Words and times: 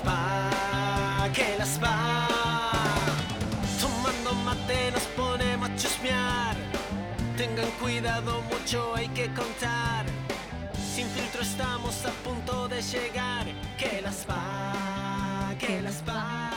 las 0.00 0.06
va, 0.06 1.32
que 1.32 1.56
las 1.58 1.80
va. 1.82 2.28
Tomando 3.80 4.34
mate 4.44 4.90
nos 4.92 5.02
ponemos 5.16 5.68
a 5.68 5.76
chusmear. 5.76 6.56
Tengan 7.36 7.70
cuidado, 7.80 8.42
mucho 8.50 8.94
hay 8.94 9.08
que 9.08 9.26
contar. 9.34 10.06
Sin 10.94 11.06
filtro 11.08 11.42
estamos 11.42 12.04
a 12.04 12.10
punto 12.24 12.68
de 12.68 12.82
llegar. 12.82 13.46
Que 13.78 14.00
las 14.02 14.26
va, 14.28 15.54
que 15.58 15.82
las 15.82 16.02
va. 16.08 16.50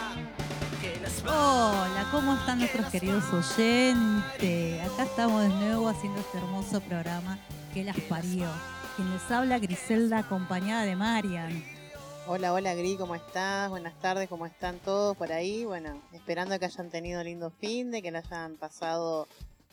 Hola, 1.26 2.06
¿cómo 2.12 2.34
están 2.36 2.60
nuestros 2.60 2.88
queridos 2.88 3.24
oyentes? 3.32 4.82
Acá 4.92 5.04
estamos 5.04 5.44
de 5.44 5.50
nuevo 5.50 5.88
haciendo 5.88 6.20
este 6.20 6.38
hermoso 6.38 6.82
programa 6.82 7.38
que 7.74 7.86
las 7.86 7.98
parió. 8.02 8.48
Quien 8.98 9.10
les 9.12 9.32
habla, 9.32 9.58
Griselda, 9.60 10.20
acompañada 10.20 10.84
de 10.84 10.96
Marian. 10.98 11.73
Hola, 12.26 12.54
hola 12.54 12.74
Gri, 12.74 12.96
¿cómo 12.96 13.16
estás? 13.16 13.70
Buenas 13.70 14.00
tardes, 14.00 14.30
¿cómo 14.30 14.46
están 14.46 14.80
todos 14.80 15.18
por 15.18 15.34
ahí? 15.34 15.66
Bueno, 15.66 16.02
esperando 16.14 16.58
que 16.58 16.64
hayan 16.64 16.90
tenido 16.90 17.22
lindo 17.22 17.52
fin, 17.52 17.92
de 17.92 18.02
que 18.02 18.12
le 18.12 18.20
hayan 18.20 18.56
pasado 18.56 19.28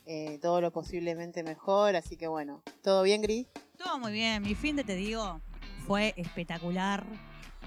eh, 0.05 0.41
todo 0.43 0.61
lo 0.61 0.73
posiblemente 0.73 1.45
mejor, 1.45 1.95
así 1.95 2.17
que 2.17 2.27
bueno, 2.27 2.61
¿todo 2.83 3.05
bien 3.05 3.23
Gri? 3.23 3.47
Todo 3.79 4.01
muy 4.01 4.11
bien, 4.11 4.43
mi 4.43 4.57
fin 4.57 4.75
de 4.75 4.83
te 4.83 4.97
digo 4.97 5.41
fue 5.87 6.13
espectacular. 6.17 7.05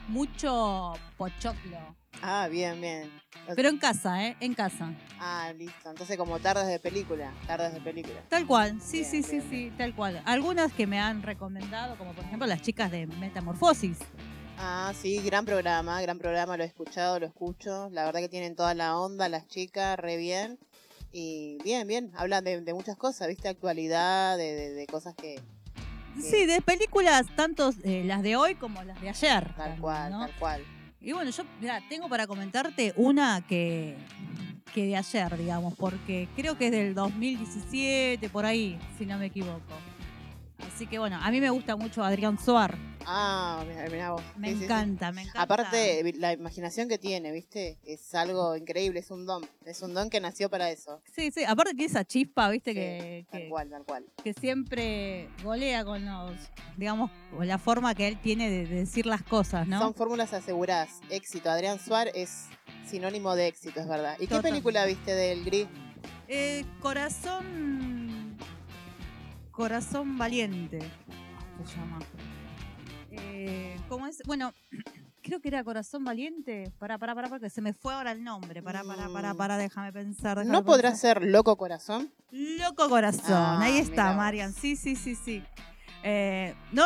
Mucho 0.10 0.92
pochoclo. 1.16 1.78
Ah, 2.22 2.50
bien, 2.52 2.82
bien. 2.82 3.10
Pero 3.56 3.70
en 3.70 3.78
casa, 3.78 4.28
¿eh? 4.28 4.36
En 4.42 4.54
casa. 4.54 4.92
Ah, 5.18 5.54
listo. 5.58 5.90
Entonces 5.90 6.18
como 6.18 6.40
tardes 6.40 6.68
de 6.68 6.80
película, 6.80 7.32
tardes 7.48 7.74
de 7.74 7.80
película. 7.80 8.20
Tal 8.28 8.46
cual, 8.46 8.82
sí, 8.82 8.98
Bien, 8.98 9.12
sí, 9.12 9.24
sí, 9.24 9.40
bien, 9.40 9.50
sí, 9.50 9.74
tal 9.78 9.96
cual. 9.96 10.22
Algunas 10.26 10.74
que 10.74 10.88
me 10.88 11.00
han 11.00 11.24
recomendado, 11.24 11.98
como 11.98 12.12
por 12.12 12.26
ejemplo 12.26 12.48
las 12.48 12.62
chicas 12.62 12.92
de 12.92 13.08
Metamorfosis. 13.08 13.98
Ah, 14.58 14.94
sí, 15.00 15.20
gran 15.22 15.46
programa, 15.46 16.02
gran 16.02 16.18
programa, 16.20 16.56
lo 16.58 16.64
he 16.64 16.68
escuchado, 16.68 17.20
lo 17.20 17.26
escucho. 17.26 17.90
La 17.92 18.06
verdad 18.06 18.20
que 18.22 18.30
tienen 18.30 18.56
toda 18.56 18.74
la 18.74 18.98
onda 18.98 19.28
las 19.30 19.48
chicas, 19.48 19.98
re 20.00 20.18
bien. 20.18 20.60
Y 21.12 21.58
bien, 21.64 21.88
bien, 21.88 22.12
hablan 22.16 22.44
de, 22.44 22.62
de 22.62 22.74
muchas 22.74 22.96
cosas, 22.98 23.28
¿viste? 23.28 23.48
Actualidad, 23.50 24.38
de, 24.38 24.54
de- 24.54 24.74
de 24.74 24.88
cosas 24.88 25.14
que... 25.16 25.40
Sí, 26.20 26.46
de 26.46 26.62
películas, 26.62 27.26
tanto 27.36 27.72
eh, 27.84 28.04
las 28.06 28.22
de 28.22 28.36
hoy 28.36 28.54
como 28.56 28.84
las 28.84 29.00
de 29.02 29.10
ayer. 29.10 29.44
Tal 29.46 29.56
también, 29.56 29.82
cual, 29.82 30.12
¿no? 30.12 30.20
tal 30.20 30.32
cual. 30.38 30.64
Y 31.02 31.12
bueno, 31.12 31.32
yo 31.32 31.44
mirá, 31.60 31.82
tengo 31.90 32.08
para 32.08 32.28
comentarte 32.28 32.94
una 32.98 33.44
que, 33.48 33.98
que 34.76 34.86
de 34.86 34.96
ayer, 34.96 35.36
digamos, 35.38 35.74
porque 35.76 36.30
creo 36.36 36.56
que 36.58 36.68
es 36.68 36.72
del 36.72 36.94
2017, 36.94 38.30
por 38.30 38.46
ahí, 38.46 38.78
si 38.98 39.06
no 39.08 39.18
me 39.18 39.26
equivoco. 39.26 39.60
Así 40.68 40.88
que 40.88 41.00
bueno, 41.00 41.20
a 41.22 41.30
mí 41.32 41.40
me 41.40 41.50
gusta 41.50 41.76
mucho 41.76 42.04
Adrián 42.04 42.38
Suar. 42.40 42.76
Ah, 43.06 43.64
mirá, 43.68 43.90
mirá 43.90 44.12
vos. 44.12 44.22
Me 44.38 44.48
Sí, 44.48 44.54
sí, 44.54 44.60
sí. 44.60 44.64
encanta, 44.66 45.12
me 45.12 45.22
encanta. 45.24 45.42
Aparte, 45.42 46.14
la 46.18 46.32
imaginación 46.34 46.88
que 46.88 46.98
tiene, 46.98 47.32
¿viste? 47.34 47.78
Es 47.84 48.16
algo 48.16 48.56
increíble, 48.56 49.02
es 49.02 49.12
un 49.12 49.26
don. 49.26 49.46
Es 49.66 49.82
un 49.82 49.94
don 49.94 50.10
que 50.10 50.22
nació 50.22 50.50
para 50.50 50.72
eso. 50.72 51.02
Sí, 51.14 51.30
sí, 51.32 51.44
aparte 51.44 51.72
tiene 51.74 51.86
esa 51.92 52.06
chispa, 52.06 52.50
viste, 52.50 52.74
que, 52.74 53.26
tal 53.30 53.42
que, 53.42 53.50
cual, 53.50 53.70
tal 53.70 53.84
cual. 53.84 54.06
que 54.24 54.34
siempre 54.34 55.30
golea 55.44 55.84
con 55.84 56.06
los, 56.06 56.32
digamos, 56.78 57.12
con 57.36 57.46
la 57.48 57.58
forma 57.58 57.94
que 57.94 58.08
él 58.08 58.18
tiene 58.22 58.50
de, 58.50 58.66
de 58.66 58.76
decir 58.76 59.06
las 59.06 59.22
cosas, 59.22 59.68
¿no? 59.68 59.80
Son 59.80 59.94
fórmulas 59.94 60.34
aseguradas. 60.34 61.02
Éxito. 61.10 61.50
Adrián 61.52 61.80
Suárez 61.80 62.14
es 62.16 62.46
sinónimo 62.90 63.36
de 63.36 63.48
éxito, 63.48 63.82
es 63.82 63.88
verdad. 63.88 64.16
¿Y 64.20 64.28
qué 64.28 64.40
película 64.40 64.86
viste 64.86 65.14
del 65.14 65.44
Gris? 65.44 65.68
Eh, 66.30 66.64
corazón. 66.80 68.03
Corazón 69.54 70.18
valiente. 70.18 70.80
Se 71.66 71.76
llama. 71.78 72.00
Eh, 73.12 73.78
¿Cómo 73.88 74.08
es? 74.08 74.22
Bueno, 74.26 74.52
creo 75.22 75.40
que 75.40 75.48
era 75.50 75.64
Corazón 75.64 76.04
Valiente. 76.04 76.72
Pará, 76.80 76.98
pará, 76.98 77.14
pará, 77.14 77.30
porque 77.30 77.50
se 77.52 77.62
me 77.62 77.72
fue 77.74 77.94
ahora 77.94 78.12
el 78.12 78.24
nombre. 78.24 78.64
Pará, 78.64 78.84
pará, 78.84 79.08
pará, 79.14 79.34
Mm. 79.34 79.38
pará, 79.38 79.58
déjame 79.58 79.94
pensar. 79.94 80.38
déjame 80.40 80.52
¿No 80.52 80.66
podrá 80.66 80.90
pensar. 80.90 81.20
ser 81.20 81.30
Loco 81.30 81.56
Corazón? 81.56 82.12
Loco 82.32 82.90
Corazón. 82.90 83.32
Ah, 83.34 83.60
Ahí 83.62 83.74
mirá 83.74 83.84
está. 83.86 84.14
Marian. 84.14 84.54
Sí, 84.54 84.76
sí, 84.76 84.96
sí, 84.96 85.14
sí. 85.16 85.44
Eh, 86.04 86.56
no, 86.72 86.84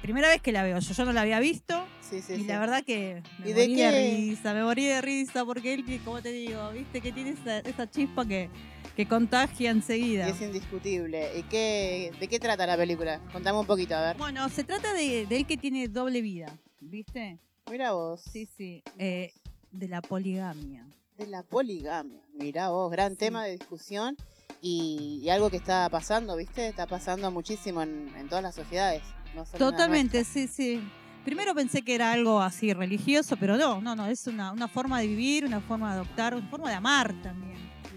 primera 0.00 0.28
vez 0.28 0.40
que 0.40 0.52
la 0.52 0.62
veo. 0.62 0.78
Yo, 0.78 0.94
yo 0.94 1.04
no 1.04 1.12
la 1.12 1.22
había 1.22 1.40
visto. 1.40 1.84
Sí, 2.00 2.22
sí, 2.22 2.34
y 2.34 2.36
sí. 2.42 2.44
la 2.44 2.60
verdad 2.60 2.84
que 2.84 3.22
me 3.40 3.50
¿Y 3.50 3.52
de 3.54 3.62
morí 3.62 3.74
de, 3.74 3.90
qué? 3.90 4.16
risa, 4.16 4.54
me 4.54 4.62
morí 4.62 4.84
de 4.84 5.00
risa 5.00 5.44
porque 5.44 5.74
él, 5.74 5.84
como 6.04 6.22
te 6.22 6.30
digo, 6.30 6.70
viste 6.70 7.00
que 7.00 7.10
tiene 7.10 7.30
esa, 7.30 7.58
esa 7.58 7.90
chispa 7.90 8.24
que, 8.24 8.48
que 8.96 9.06
contagia 9.06 9.70
enseguida. 9.70 10.28
Y 10.28 10.32
es 10.32 10.40
indiscutible. 10.40 11.38
¿Y 11.38 11.42
qué, 11.44 12.12
de 12.20 12.28
qué 12.28 12.38
trata 12.38 12.66
la 12.66 12.76
película? 12.76 13.20
Contame 13.32 13.58
un 13.58 13.66
poquito, 13.66 13.94
a 13.96 14.00
ver. 14.02 14.16
Bueno, 14.16 14.48
se 14.48 14.64
trata 14.64 14.92
de, 14.92 15.26
de 15.26 15.36
él 15.36 15.46
que 15.46 15.56
tiene 15.56 15.88
doble 15.88 16.20
vida, 16.22 16.56
¿viste? 16.80 17.38
Mira 17.70 17.92
vos. 17.92 18.20
Sí, 18.20 18.46
sí. 18.56 18.82
eh, 18.98 19.32
de 19.72 19.88
la 19.88 20.00
poligamia. 20.02 20.86
De 21.18 21.26
la 21.26 21.42
poligamia. 21.42 22.20
Mirá 22.34 22.68
vos, 22.70 22.90
gran 22.90 23.12
Sí. 23.12 23.18
tema 23.18 23.44
de 23.44 23.52
discusión 23.52 24.16
y, 24.60 25.20
y 25.22 25.28
algo 25.30 25.50
que 25.50 25.56
está 25.56 25.88
pasando, 25.90 26.36
¿viste? 26.36 26.68
Está 26.68 26.86
pasando 26.86 27.30
muchísimo 27.30 27.82
en, 27.82 28.08
en 28.16 28.28
todas 28.28 28.42
las 28.44 28.54
sociedades. 28.54 29.02
no 29.34 29.44
Totalmente, 29.44 30.24
sí, 30.24 30.46
sí. 30.46 30.80
Primero 31.24 31.54
pensé 31.54 31.82
que 31.82 31.94
era 31.94 32.12
algo 32.12 32.40
así 32.40 32.72
religioso, 32.74 33.36
pero 33.38 33.56
no, 33.56 33.80
no, 33.80 33.96
no, 33.96 34.06
es 34.06 34.26
una, 34.26 34.52
una 34.52 34.68
forma 34.68 35.00
de 35.00 35.06
vivir, 35.06 35.44
una 35.46 35.60
forma 35.60 35.88
de 35.94 36.00
adoptar, 36.00 36.34
una 36.34 36.48
forma 36.48 36.68
de 36.68 36.74
amar 36.76 37.14
también. 37.22 37.54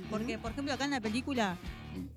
Porque, 0.10 0.38
por 0.38 0.52
ejemplo, 0.52 0.74
acá 0.74 0.86
en 0.86 0.92
la 0.92 1.02
película 1.02 1.58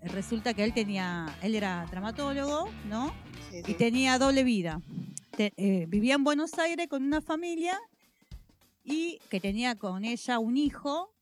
resulta 0.03 0.55
que 0.55 0.65
él 0.65 0.73
tenía, 0.73 1.27
él 1.43 1.55
era 1.55 1.87
traumatólogo, 1.91 2.69
¿no? 2.89 3.13
Sí, 3.51 3.63
y 3.67 3.75
tenía 3.75 4.19
doble 4.19 4.45
vida. 4.45 4.81
Te- 5.37 5.53
eh, 5.57 5.87
vivía 5.89 6.15
en 6.15 6.25
Buenos 6.25 6.59
Aires 6.59 6.87
con 6.89 7.03
una 7.03 7.21
familia 7.21 7.79
y 8.85 9.19
que 9.31 9.41
tenía 9.41 9.75
con 9.77 10.05
ella 10.05 10.39
un 10.39 10.57
hijo 10.57 11.13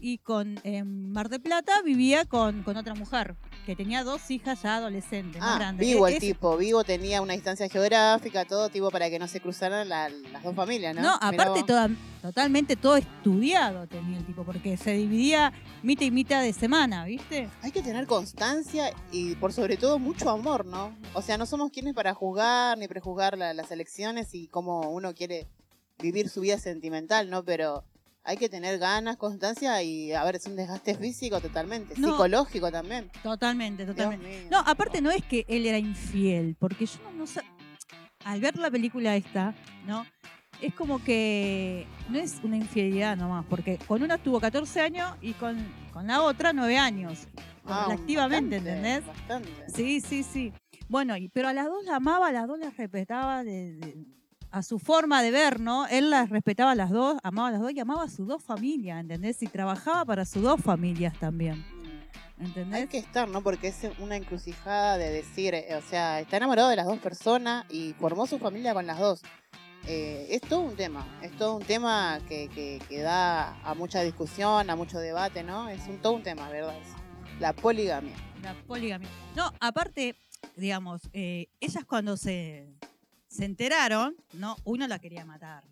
y 0.00 0.18
con 0.18 0.58
en 0.64 1.12
Mar 1.12 1.28
de 1.28 1.38
Plata 1.38 1.82
vivía 1.84 2.24
con, 2.24 2.62
con 2.62 2.76
otra 2.76 2.94
mujer 2.94 3.36
que 3.66 3.76
tenía 3.76 4.02
dos 4.02 4.30
hijas 4.30 4.62
ya 4.62 4.76
adolescentes, 4.76 5.40
Ah, 5.44 5.56
grandes. 5.58 5.86
vivo 5.86 6.06
E- 6.06 6.10
el 6.12 6.16
es- 6.16 6.20
tipo, 6.20 6.56
vivo 6.56 6.82
tenía 6.84 7.20
una 7.20 7.34
distancia 7.34 7.68
geográfica, 7.68 8.44
todo 8.46 8.68
tipo 8.70 8.90
para 8.90 9.10
que 9.10 9.18
no 9.18 9.28
se 9.28 9.40
cruzaran 9.40 9.88
la- 9.88 10.08
las 10.08 10.42
dos 10.42 10.54
familias, 10.56 10.94
¿no? 10.96 11.02
No, 11.02 11.14
aparte 11.20 11.62
toda- 11.64 11.90
totalmente 12.22 12.76
todo 12.76 12.96
estudiado 12.96 13.86
tenía 13.86 14.18
el 14.18 14.24
tipo, 14.26 14.44
porque 14.44 14.76
se 14.76 14.92
dividía 14.92 15.52
mitad 15.82 16.04
y 16.06 16.10
mitad 16.10 16.42
de 16.42 16.52
semana, 16.52 17.04
¿viste? 17.04 17.48
Hay 17.62 17.70
que 17.70 17.82
tener 17.82 18.06
constancia 18.06 18.92
y 19.12 19.34
por 19.36 19.52
sobre 19.52 19.76
todo 19.76 19.98
mucho 19.98 20.30
amor, 20.30 20.64
¿no? 20.66 20.96
O 21.14 21.22
sea, 21.22 21.36
no 21.38 21.46
somos 21.46 21.70
quienes 21.70 21.94
para 21.94 22.14
juzgar 22.14 22.78
ni 22.78 22.88
prejuzgar 22.88 23.36
la- 23.36 23.52
las 23.54 23.70
elecciones 23.70 24.34
y 24.34 24.48
cómo 24.48 24.90
uno 24.90 25.14
quiere 25.14 25.46
vivir 25.98 26.30
su 26.30 26.40
vida 26.40 26.58
sentimental, 26.58 27.28
¿no? 27.28 27.44
Pero 27.44 27.84
hay 28.24 28.36
que 28.36 28.48
tener 28.48 28.78
ganas, 28.78 29.16
constancia 29.16 29.82
y, 29.82 30.12
a 30.12 30.22
ver, 30.24 30.36
es 30.36 30.46
un 30.46 30.56
desgaste 30.56 30.94
físico 30.94 31.40
totalmente, 31.40 31.94
No. 31.98 32.08
psicológico 32.12 32.70
también. 32.70 33.10
Totalmente, 33.22 33.86
totalmente. 33.86 34.46
No, 34.50 34.58
aparte 34.58 35.00
no 35.00 35.10
es 35.10 35.24
que 35.24 35.44
él 35.48 35.66
era 35.66 35.78
infiel, 35.78 36.56
porque 36.58 36.86
yo 36.86 36.98
no, 37.04 37.12
no 37.12 37.26
sé. 37.26 37.40
Al 38.24 38.40
ver 38.40 38.58
la 38.58 38.70
película 38.70 39.16
esta, 39.16 39.54
¿no? 39.86 40.04
Es 40.60 40.74
como 40.74 41.02
que 41.02 41.86
no 42.10 42.18
es 42.18 42.38
una 42.42 42.56
infidelidad 42.58 43.16
nomás, 43.16 43.46
porque 43.48 43.78
con 43.78 44.02
una 44.02 44.18
tuvo 44.18 44.38
14 44.40 44.80
años 44.82 45.10
y 45.22 45.32
con, 45.32 45.56
con 45.92 46.06
la 46.06 46.22
otra 46.22 46.52
9 46.52 46.76
años. 46.76 47.26
Ah, 47.64 47.88
activamente, 47.90 48.56
bastante, 48.56 48.56
¿entendés? 48.56 49.06
Bastante. 49.06 49.48
Sí, 49.74 50.00
sí, 50.02 50.22
sí. 50.22 50.52
Bueno, 50.88 51.16
y, 51.16 51.28
pero 51.28 51.48
a 51.48 51.52
las 51.54 51.66
dos 51.66 51.84
la 51.84 51.96
amaba, 51.96 52.28
a 52.28 52.32
las 52.32 52.46
dos 52.46 52.58
las 52.58 52.76
respetaba 52.76 53.42
de, 53.44 53.76
de- 53.76 54.04
a 54.50 54.62
su 54.62 54.78
forma 54.78 55.22
de 55.22 55.30
ver, 55.30 55.60
¿no? 55.60 55.86
Él 55.86 56.10
las 56.10 56.30
respetaba 56.30 56.72
a 56.72 56.74
las 56.74 56.90
dos, 56.90 57.18
amaba 57.22 57.48
a 57.48 57.50
las 57.52 57.60
dos 57.60 57.72
y 57.72 57.80
amaba 57.80 58.04
a 58.04 58.08
sus 58.08 58.26
dos 58.26 58.42
familias, 58.42 59.00
¿entendés? 59.00 59.42
Y 59.42 59.46
trabajaba 59.46 60.04
para 60.04 60.24
sus 60.24 60.42
dos 60.42 60.60
familias 60.60 61.18
también, 61.18 61.64
¿entendés? 62.38 62.82
Hay 62.82 62.86
que 62.88 62.98
estar, 62.98 63.28
¿no? 63.28 63.42
Porque 63.42 63.68
es 63.68 63.78
una 63.98 64.16
encrucijada 64.16 64.98
de 64.98 65.10
decir, 65.10 65.54
eh, 65.54 65.74
o 65.76 65.82
sea, 65.82 66.20
está 66.20 66.36
enamorado 66.36 66.68
de 66.68 66.76
las 66.76 66.86
dos 66.86 66.98
personas 66.98 67.64
y 67.70 67.94
formó 67.94 68.26
su 68.26 68.38
familia 68.38 68.74
con 68.74 68.86
las 68.86 68.98
dos. 68.98 69.22
Eh, 69.86 70.26
es 70.30 70.42
todo 70.42 70.60
un 70.60 70.76
tema, 70.76 71.06
es 71.22 71.34
todo 71.36 71.56
un 71.56 71.62
tema 71.62 72.20
que, 72.28 72.48
que, 72.48 72.82
que 72.86 73.00
da 73.00 73.58
a 73.62 73.74
mucha 73.74 74.02
discusión, 74.02 74.68
a 74.68 74.76
mucho 74.76 74.98
debate, 74.98 75.42
¿no? 75.42 75.68
Es 75.68 75.86
un, 75.88 75.98
todo 75.98 76.12
un 76.12 76.22
tema, 76.22 76.50
¿verdad? 76.50 76.74
La 77.38 77.54
poligamia. 77.54 78.14
La 78.42 78.54
poligamia. 78.66 79.08
No, 79.34 79.50
aparte, 79.58 80.16
digamos, 80.56 81.08
eh, 81.14 81.48
ellas 81.60 81.84
cuando 81.86 82.18
se, 82.18 82.68
se 83.30 83.44
enteraron, 83.44 84.16
¿no? 84.32 84.56
Uno 84.64 84.88
la 84.88 84.98
quería 84.98 85.24
matar. 85.24 85.62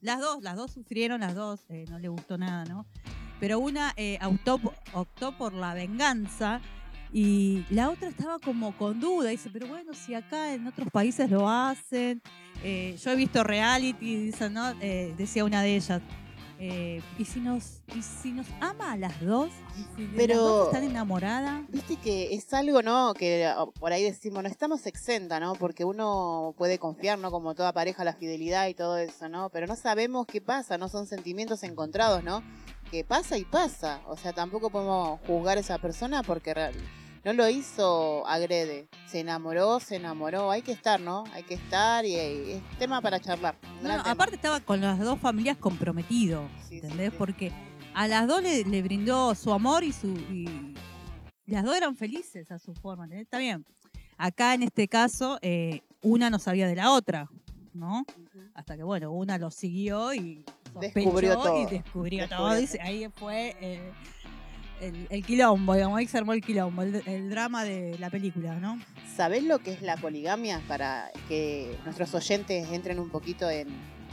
Las 0.00 0.20
dos, 0.20 0.42
las 0.42 0.56
dos 0.56 0.70
sufrieron, 0.70 1.20
las 1.20 1.34
dos, 1.34 1.60
eh, 1.68 1.84
no 1.90 1.98
le 1.98 2.08
gustó 2.08 2.38
nada, 2.38 2.64
¿no? 2.64 2.86
Pero 3.40 3.58
una 3.58 3.92
eh, 3.96 4.18
optó, 4.22 5.36
por 5.36 5.52
la 5.52 5.74
venganza 5.74 6.60
y 7.12 7.64
la 7.70 7.90
otra 7.90 8.08
estaba 8.08 8.38
como 8.38 8.76
con 8.78 9.00
duda. 9.00 9.30
Dice, 9.30 9.50
pero 9.52 9.66
bueno, 9.66 9.94
si 9.94 10.14
acá 10.14 10.54
en 10.54 10.66
otros 10.68 10.88
países 10.90 11.28
lo 11.28 11.48
hacen. 11.48 12.22
Eh, 12.62 12.96
yo 13.02 13.10
he 13.10 13.16
visto 13.16 13.42
reality, 13.42 14.16
dicen, 14.26 14.54
¿no? 14.54 14.72
Decía 14.74 15.44
una 15.44 15.62
de 15.62 15.76
ellas. 15.76 16.00
Eh, 16.64 17.02
y 17.18 17.24
si 17.24 17.40
nos 17.40 17.80
y 17.92 18.02
si 18.02 18.30
nos 18.30 18.46
ama 18.60 18.92
a 18.92 18.96
las 18.96 19.20
dos, 19.20 19.50
si 19.96 20.06
Pero- 20.16 20.34
las 20.34 20.42
dos 20.44 20.66
están 20.68 20.84
enamoradas, 20.84 21.62
Viste 21.70 21.96
que 21.96 22.32
es 22.36 22.54
algo, 22.54 22.82
¿no? 22.82 23.14
Que 23.14 23.52
oh, 23.58 23.72
por 23.72 23.92
ahí 23.92 24.04
decimos, 24.04 24.44
no 24.44 24.48
estamos 24.48 24.86
exenta, 24.86 25.40
¿no? 25.40 25.54
Porque 25.54 25.84
uno 25.84 26.54
puede 26.56 26.78
confiar, 26.78 27.18
¿no? 27.18 27.32
Como 27.32 27.56
toda 27.56 27.72
pareja, 27.72 28.04
la 28.04 28.14
fidelidad 28.14 28.68
y 28.68 28.74
todo 28.74 28.96
eso, 28.98 29.28
¿no? 29.28 29.50
Pero 29.50 29.66
no 29.66 29.74
sabemos 29.74 30.24
qué 30.26 30.40
pasa, 30.40 30.78
¿no? 30.78 30.88
Son 30.88 31.08
sentimientos 31.08 31.64
encontrados, 31.64 32.22
¿no? 32.22 32.44
Que 32.92 33.02
pasa 33.02 33.36
y 33.38 33.44
pasa. 33.44 34.00
O 34.06 34.16
sea, 34.16 34.32
tampoco 34.32 34.70
podemos 34.70 35.18
juzgar 35.26 35.56
a 35.56 35.60
esa 35.62 35.78
persona 35.78 36.22
porque 36.22 36.54
real- 36.54 36.74
no 37.24 37.32
lo 37.32 37.48
hizo 37.48 38.26
agrede. 38.26 38.88
Se 39.06 39.20
enamoró, 39.20 39.78
se 39.80 39.96
enamoró. 39.96 40.50
Hay 40.50 40.62
que 40.62 40.72
estar, 40.72 41.00
¿no? 41.00 41.24
Hay 41.32 41.42
que 41.44 41.54
estar 41.54 42.04
y, 42.04 42.14
y 42.14 42.52
es 42.52 42.78
tema 42.78 43.00
para 43.00 43.20
charlar. 43.20 43.56
No, 43.82 43.96
no, 43.96 44.02
aparte 44.04 44.36
estaba 44.36 44.60
con 44.60 44.80
las 44.80 44.98
dos 44.98 45.18
familias 45.20 45.56
comprometido, 45.56 46.48
Sí, 46.68 46.76
¿entendés? 46.76 47.10
sí. 47.10 47.16
Porque 47.18 47.52
a 47.94 48.08
las 48.08 48.26
dos 48.26 48.42
le, 48.42 48.64
le 48.64 48.82
brindó 48.82 49.34
su 49.34 49.52
amor 49.52 49.84
y 49.84 49.92
su 49.92 50.08
y 50.08 50.74
las 51.46 51.64
dos 51.64 51.76
eran 51.76 51.96
felices 51.96 52.50
a 52.50 52.58
su 52.58 52.74
forma, 52.74 53.04
¿entendés? 53.04 53.24
Está 53.26 53.38
bien. 53.38 53.64
Acá 54.16 54.54
en 54.54 54.62
este 54.62 54.88
caso, 54.88 55.38
eh, 55.42 55.82
una 56.00 56.30
no 56.30 56.38
sabía 56.38 56.66
de 56.66 56.76
la 56.76 56.92
otra, 56.92 57.28
¿no? 57.74 58.04
Hasta 58.54 58.76
que, 58.76 58.82
bueno, 58.84 59.10
una 59.12 59.36
lo 59.38 59.50
siguió 59.50 60.14
y 60.14 60.44
Descubrió 60.80 61.32
sospechó 61.34 61.58
y 61.58 61.64
todo. 61.64 61.70
descubrió, 61.70 62.20
Descubrió 62.22 62.28
todo. 62.28 62.38
Todo. 62.38 62.82
ahí 62.82 63.08
fue 63.14 63.56
eh, 63.60 63.92
el, 64.82 65.06
el 65.10 65.24
quilombo, 65.24 65.74
digamos, 65.74 65.98
ahí 65.98 66.06
se 66.06 66.18
armó 66.18 66.32
el 66.32 66.40
quilombo, 66.42 66.82
el, 66.82 67.02
el 67.06 67.30
drama 67.30 67.64
de 67.64 67.96
la 67.98 68.10
película, 68.10 68.54
¿no? 68.56 68.78
¿Sabés 69.16 69.44
lo 69.44 69.58
que 69.60 69.72
es 69.72 69.82
la 69.82 69.96
poligamia? 69.96 70.60
Para 70.68 71.10
que 71.28 71.76
nuestros 71.84 72.14
oyentes 72.14 72.68
entren 72.70 72.98
un 72.98 73.10
poquito 73.10 73.48
en 73.48 73.68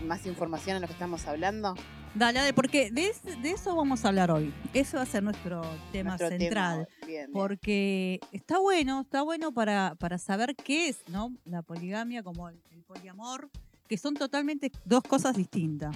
más 0.06 0.26
información 0.26 0.76
en 0.78 0.82
lo 0.82 0.88
que 0.88 0.94
estamos 0.94 1.26
hablando. 1.28 1.76
Dale, 2.16 2.40
dale, 2.40 2.54
porque 2.54 2.90
de, 2.92 3.14
de 3.42 3.52
eso 3.52 3.76
vamos 3.76 4.04
a 4.04 4.08
hablar 4.08 4.32
hoy. 4.32 4.52
Eso 4.74 4.98
va 4.98 5.04
a 5.04 5.06
ser 5.06 5.22
nuestro 5.22 5.62
tema 5.92 6.12
Nuestro 6.12 6.30
tema. 6.30 6.40
central. 6.40 6.88
Bien, 7.02 7.08
bien. 7.08 7.32
Porque 7.34 8.20
está 8.32 8.58
bueno, 8.60 9.02
está 9.02 9.22
bueno 9.22 9.52
para, 9.52 9.96
para 9.96 10.18
saber 10.18 10.56
qué 10.56 10.88
es, 10.90 11.04
¿no? 11.10 11.32
La 11.46 11.62
poligamia 11.62 12.24
como 12.24 12.50
el, 12.50 12.60
el 12.72 12.82
poliamor, 12.84 13.50
que 13.88 13.98
son 13.98 14.16
totalmente 14.16 14.72
dos 14.86 15.04
cosas 15.04 15.36
distintas. 15.36 15.96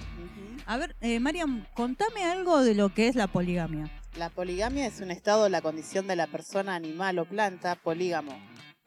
A 0.66 0.78
ver, 0.78 0.96
eh, 1.02 1.19
Mariam, 1.19 1.66
contame 1.74 2.24
algo 2.24 2.62
de 2.62 2.76
lo 2.76 2.94
que 2.94 3.08
es 3.08 3.16
la 3.16 3.28
poligamia. 3.28 3.90
La 4.18 4.30
poligamia 4.30 4.86
es 4.86 5.00
un 5.00 5.10
estado 5.10 5.45
de 5.45 5.50
la 5.50 5.62
condición 5.62 6.06
de 6.06 6.15
la 6.15 6.27
persona, 6.27 6.75
animal 6.75 7.18
o 7.18 7.25
planta 7.25 7.75
polígamo. 7.75 8.31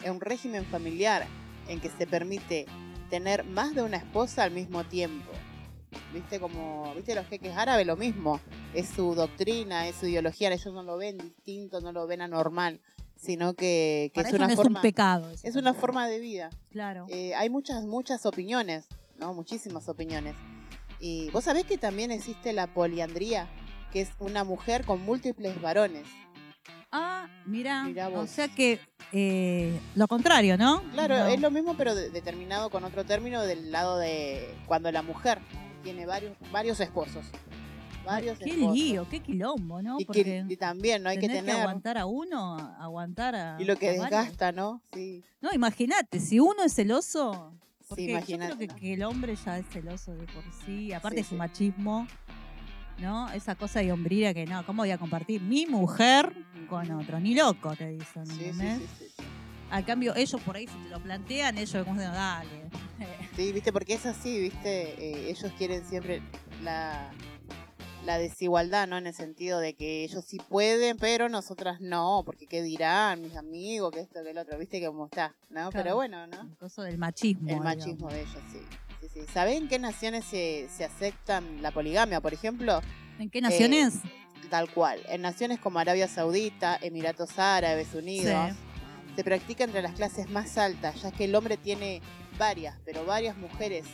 Es 0.01 0.09
un 0.09 0.21
régimen 0.21 0.65
familiar 0.65 1.27
en 1.67 1.81
que 1.81 1.91
se 1.91 2.07
permite 2.07 2.67
tener 3.11 3.43
más 3.45 3.75
de 3.75 3.83
una 3.83 3.97
esposa 3.97 4.45
al 4.45 4.53
mismo 4.53 4.85
tiempo. 4.85 5.33
¿Viste 6.13 6.39
como, 6.39 6.95
viste 6.95 7.17
los 7.17 7.27
jeques 7.27 7.57
árabes 7.57 7.85
lo 7.89 7.97
mismo? 7.97 8.41
Es 8.73 8.89
su 8.89 9.17
doctrina, 9.17 9.89
es 9.89 9.97
su 9.97 10.07
ideología, 10.07 10.53
ellos 10.53 10.73
no 10.73 10.85
lo 10.85 10.97
ven 10.97 11.19
distinto, 11.19 11.81
no 11.81 11.91
lo 11.91 12.07
ven 12.07 12.21
anormal, 12.21 12.81
sino 13.17 13.55
que, 13.55 14.13
es 14.15 14.33
una 14.33 14.47
no 14.47 14.53
es 14.53 14.57
forma 14.57 14.79
un 14.79 14.83
pecado. 14.83 15.29
es 15.43 15.57
una 15.57 15.75
forma 15.75 16.07
de 16.07 16.21
vida. 16.21 16.51
Claro. 16.71 17.07
Eh, 17.09 17.35
hay 17.35 17.51
muchas, 17.51 17.85
muchas 17.85 18.27
opiniones, 18.27 18.87
¿no? 19.19 19.35
Muchísimas 19.35 19.89
opiniones. 19.89 20.37
Y 21.01 21.31
vos 21.31 21.45
sabés 21.45 21.65
que 21.65 21.79
también 21.79 22.13
existe 22.13 22.53
la 22.53 22.73
poliandría, 22.73 23.49
que 23.97 24.03
es 24.03 24.11
una 24.19 24.45
mujer 24.45 24.85
con 24.85 25.01
múltiples 25.01 25.59
varones. 25.63 26.07
Ah, 26.93 27.29
mira, 27.47 27.89
o 28.15 28.27
sea 28.27 28.47
que 28.47 28.79
eh, 29.11 29.81
lo 29.95 30.07
contrario, 30.07 30.59
¿no? 30.59 30.83
Claro, 30.93 31.17
No. 31.17 31.27
es 31.29 31.41
lo 31.41 31.51
mismo, 31.51 31.75
pero 31.79 31.95
de- 31.95 32.11
determinado 32.11 32.69
con 32.69 32.85
otro 32.85 33.05
término 33.05 33.41
del 33.41 33.73
lado 33.73 33.97
de 33.97 34.55
cuando 34.67 34.93
la 34.93 35.01
mujer 35.01 35.39
tiene 35.83 36.05
varios, 36.05 36.37
varios 36.53 36.79
esposos. 36.81 37.25
Varios 38.05 38.39
Qué 38.39 38.51
esposos. 38.51 38.75
lío, 38.77 39.09
qué 39.09 39.21
quilombo, 39.21 39.81
¿no? 39.81 39.99
Y, 39.99 40.05
Porque 40.05 40.23
que, 40.25 40.45
y 40.47 40.57
también, 40.59 41.03
¿no? 41.03 41.09
Hay 41.09 41.19
que 41.19 41.27
tener. 41.31 41.57
aguantar 41.57 41.97
a 41.97 42.05
uno, 42.05 42.57
aguantar 42.79 43.35
a. 43.35 43.57
y 43.59 43.65
lo 43.65 43.77
que 43.79 43.87
varios. 43.99 44.11
desgasta, 44.11 44.53
¿no? 44.53 44.83
Sí. 44.93 45.25
No, 45.41 45.53
imagínate, 45.55 46.21
si 46.21 46.39
uno 46.39 46.63
es 46.67 46.75
celoso. 46.75 47.55
Porque 47.89 48.21
Sí, 48.27 48.33
yo 48.33 48.37
creo 48.39 48.59
que, 48.59 48.67
¿no? 48.67 48.75
que 48.77 48.93
el 48.95 49.03
hombre 49.05 49.37
ya 49.37 49.59
es 49.59 49.67
celoso 49.69 50.13
de 50.13 50.27
por 50.27 50.43
sí, 50.67 50.93
aparte 50.93 51.19
Sí, 51.19 51.23
de 51.23 51.29
su 51.29 51.31
sí. 51.31 51.37
machismo, 51.37 52.07
¿no? 52.99 53.31
Esa 53.33 53.55
cosa 53.55 53.81
de 53.81 53.93
hombrira 53.93 54.33
que 54.35 54.47
no, 54.47 54.65
¿cómo 54.67 54.83
voy 54.83 54.91
a 54.91 54.99
compartir 54.99 55.41
mi 55.43 55.67
mujer 55.67 56.33
con 56.69 56.91
otro? 56.93 57.21
Ni 57.21 57.35
loco, 57.35 57.75
te 57.77 57.89
dicen, 57.89 58.27
Sí, 58.27 58.35
sí, 58.37 58.45
¿entendés? 58.47 58.79
sí, 58.99 59.05
sí. 59.17 59.23
Al 59.71 59.85
cambio, 59.85 60.15
ellos 60.15 60.41
por 60.43 60.57
ahí, 60.57 60.67
si 60.67 60.75
te 60.79 60.89
lo 60.91 61.01
plantean, 61.01 61.59
ellos 61.59 61.85
como 61.85 61.99
dicen, 62.01 62.13
dale. 62.15 62.71
Sí, 63.37 63.53
viste, 63.53 63.73
porque 63.73 63.95
es 63.95 64.07
así, 64.07 64.41
viste, 64.41 64.95
Eh, 64.99 65.31
ellos 65.31 65.53
quieren 65.59 65.85
siempre 65.85 66.23
la, 66.63 67.11
la 68.07 68.17
desigualdad, 68.17 68.87
¿no? 68.89 68.97
En 68.97 69.07
el 69.07 69.13
sentido 69.13 69.59
de 69.59 69.75
que 69.75 70.05
ellos 70.05 70.25
sí 70.25 70.39
pueden, 70.49 70.97
pero 70.97 71.29
nosotras 71.29 71.81
no, 71.83 72.23
porque 72.25 72.47
qué 72.47 72.63
dirán 72.63 73.21
mis 73.21 73.37
amigos, 73.37 73.93
que 73.93 74.01
esto, 74.01 74.23
que 74.23 74.31
el 74.31 74.39
otro, 74.39 74.57
viste 74.59 74.83
cómo 74.87 75.05
está, 75.07 75.35
¿no? 75.51 75.69
Claro. 75.69 75.71
Pero 75.73 75.95
bueno, 75.97 76.27
¿no? 76.27 76.41
El 76.43 76.57
coso 76.57 76.81
del 76.83 76.97
machismo. 76.97 77.51
El 77.51 77.61
machismo 77.61 78.09
de 78.09 78.21
ellos, 78.23 78.43
sí. 78.51 78.61
Sí, 79.13 79.21
sí. 79.21 79.27
¿Saben 79.33 79.63
en 79.65 79.69
qué 79.69 79.79
naciones 79.79 80.25
se, 80.25 80.69
se 80.75 80.85
aceptan 80.85 81.63
la 81.63 81.71
poligamia? 81.71 82.21
Por 82.21 82.33
ejemplo. 82.35 82.81
¿En 83.19 83.31
qué 83.31 83.41
naciones? 83.41 83.95
tal 84.51 84.71
cual, 84.71 85.01
en 85.09 85.23
naciones 85.23 85.59
como 85.59 85.79
Arabia 85.81 86.07
Saudita, 86.09 86.79
Emiratos 86.81 87.39
Árabes 87.39 87.95
Unidos, 87.95 88.53
se 89.17 89.25
practica 89.25 89.65
entre 89.65 89.83
las 89.83 89.93
clases 89.95 90.31
más 90.31 90.57
altas, 90.57 91.03
ya 91.03 91.11
que 91.11 91.25
el 91.25 91.35
hombre 91.35 91.57
tiene 91.57 92.01
varias, 92.39 92.77
pero 92.85 93.05
varias 93.05 93.37
mujeres 93.37 93.87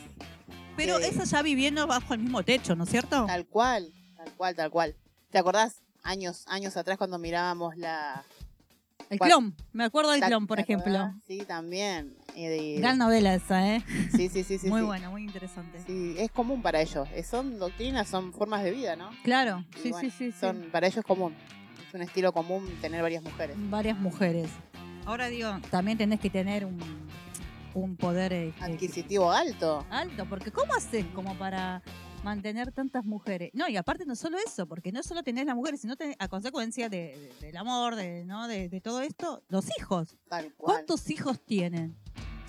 Pero 0.75 0.99
eh, 0.99 1.07
eso 1.07 1.23
ya 1.23 1.41
viviendo 1.41 1.87
bajo 1.87 2.13
el 2.13 2.19
mismo 2.19 2.43
techo, 2.43 2.75
¿no 2.75 2.83
es 2.83 2.89
cierto? 2.89 3.25
Tal 3.25 3.47
cual, 3.47 3.91
tal 4.15 4.31
cual, 4.33 4.55
tal 4.55 4.69
cual. 4.69 4.95
¿Te 5.31 5.37
acordás 5.39 5.81
años, 6.03 6.43
años 6.47 6.77
atrás 6.77 6.97
cuando 6.97 7.17
mirábamos 7.17 7.75
la... 7.77 8.23
El 9.09 9.19
clon, 9.19 9.55
me 9.71 9.85
acuerdo 9.85 10.11
del 10.11 10.21
¿te- 10.21 10.27
clon, 10.27 10.45
por 10.47 10.59
ejemplo. 10.59 11.13
Sí, 11.27 11.39
también. 11.47 12.15
De- 12.35 12.75
Gran 12.79 12.97
novela 12.97 13.33
esa, 13.35 13.75
¿eh? 13.75 13.83
Sí, 14.15 14.29
sí, 14.29 14.43
sí, 14.43 14.57
sí. 14.57 14.67
muy 14.67 14.81
sí. 14.81 14.85
buena, 14.85 15.09
muy 15.09 15.23
interesante. 15.23 15.79
Sí, 15.85 16.15
es 16.17 16.31
común 16.31 16.61
para 16.61 16.81
ellos. 16.81 17.07
Eh, 17.13 17.23
Son 17.23 17.57
doctrinas, 17.59 18.07
son 18.07 18.33
formas 18.33 18.63
de 18.63 18.71
vida, 18.71 18.95
¿no? 18.95 19.09
Claro, 19.23 19.63
Y 19.77 19.79
sí, 19.79 19.89
bueno, 19.91 20.09
sí, 20.09 20.15
sí, 20.17 20.31
sí. 20.31 20.37
Son, 20.39 20.69
para 20.71 20.87
ellos 20.87 20.97
es 20.99 21.05
común. 21.05 21.35
Es 21.87 21.93
un 21.93 22.01
estilo 22.01 22.31
común 22.33 22.67
tener 22.81 23.01
varias 23.01 23.23
mujeres. 23.23 23.55
varias 23.69 23.97
mujeres. 23.97 24.49
Ahora 25.05 25.27
digo, 25.27 25.49
también 25.69 25.97
tenés 25.97 26.19
que 26.19 26.29
tener 26.29 26.65
un, 26.65 26.79
un 27.73 27.95
poder 27.97 28.33
eh, 28.33 28.53
Adquisitivo 28.61 29.31
alto. 29.31 29.85
alto, 29.89 30.25
porque 30.25 30.51
¿cómo 30.51 30.73
haces 30.75 31.05
como 31.13 31.35
para 31.37 31.81
mantener 32.23 32.71
tantas 32.71 33.03
mujeres? 33.03 33.49
No, 33.53 33.67
y 33.67 33.75
aparte 33.75 34.05
no 34.05 34.15
solo 34.15 34.37
eso, 34.47 34.65
porque 34.65 34.91
no 34.93 35.03
solo 35.03 35.21
tenés 35.23 35.45
las 35.45 35.55
mujeres, 35.55 35.81
sino 35.81 35.95
tenés, 35.97 36.15
a 36.19 36.29
consecuencia 36.29 36.87
de, 36.87 37.31
de- 37.39 37.47
del 37.47 37.57
amor, 37.57 37.95
de, 37.95 38.23
¿no? 38.23 38.47
De, 38.47 38.69
de 38.69 38.79
todo 38.81 39.01
esto, 39.01 39.43
los 39.49 39.65
hijos. 39.77 40.15
Tal 40.29 40.53
cual. 40.53 40.77
¿Cuántos 40.77 41.09
hijos 41.09 41.39
tienen? 41.45 41.95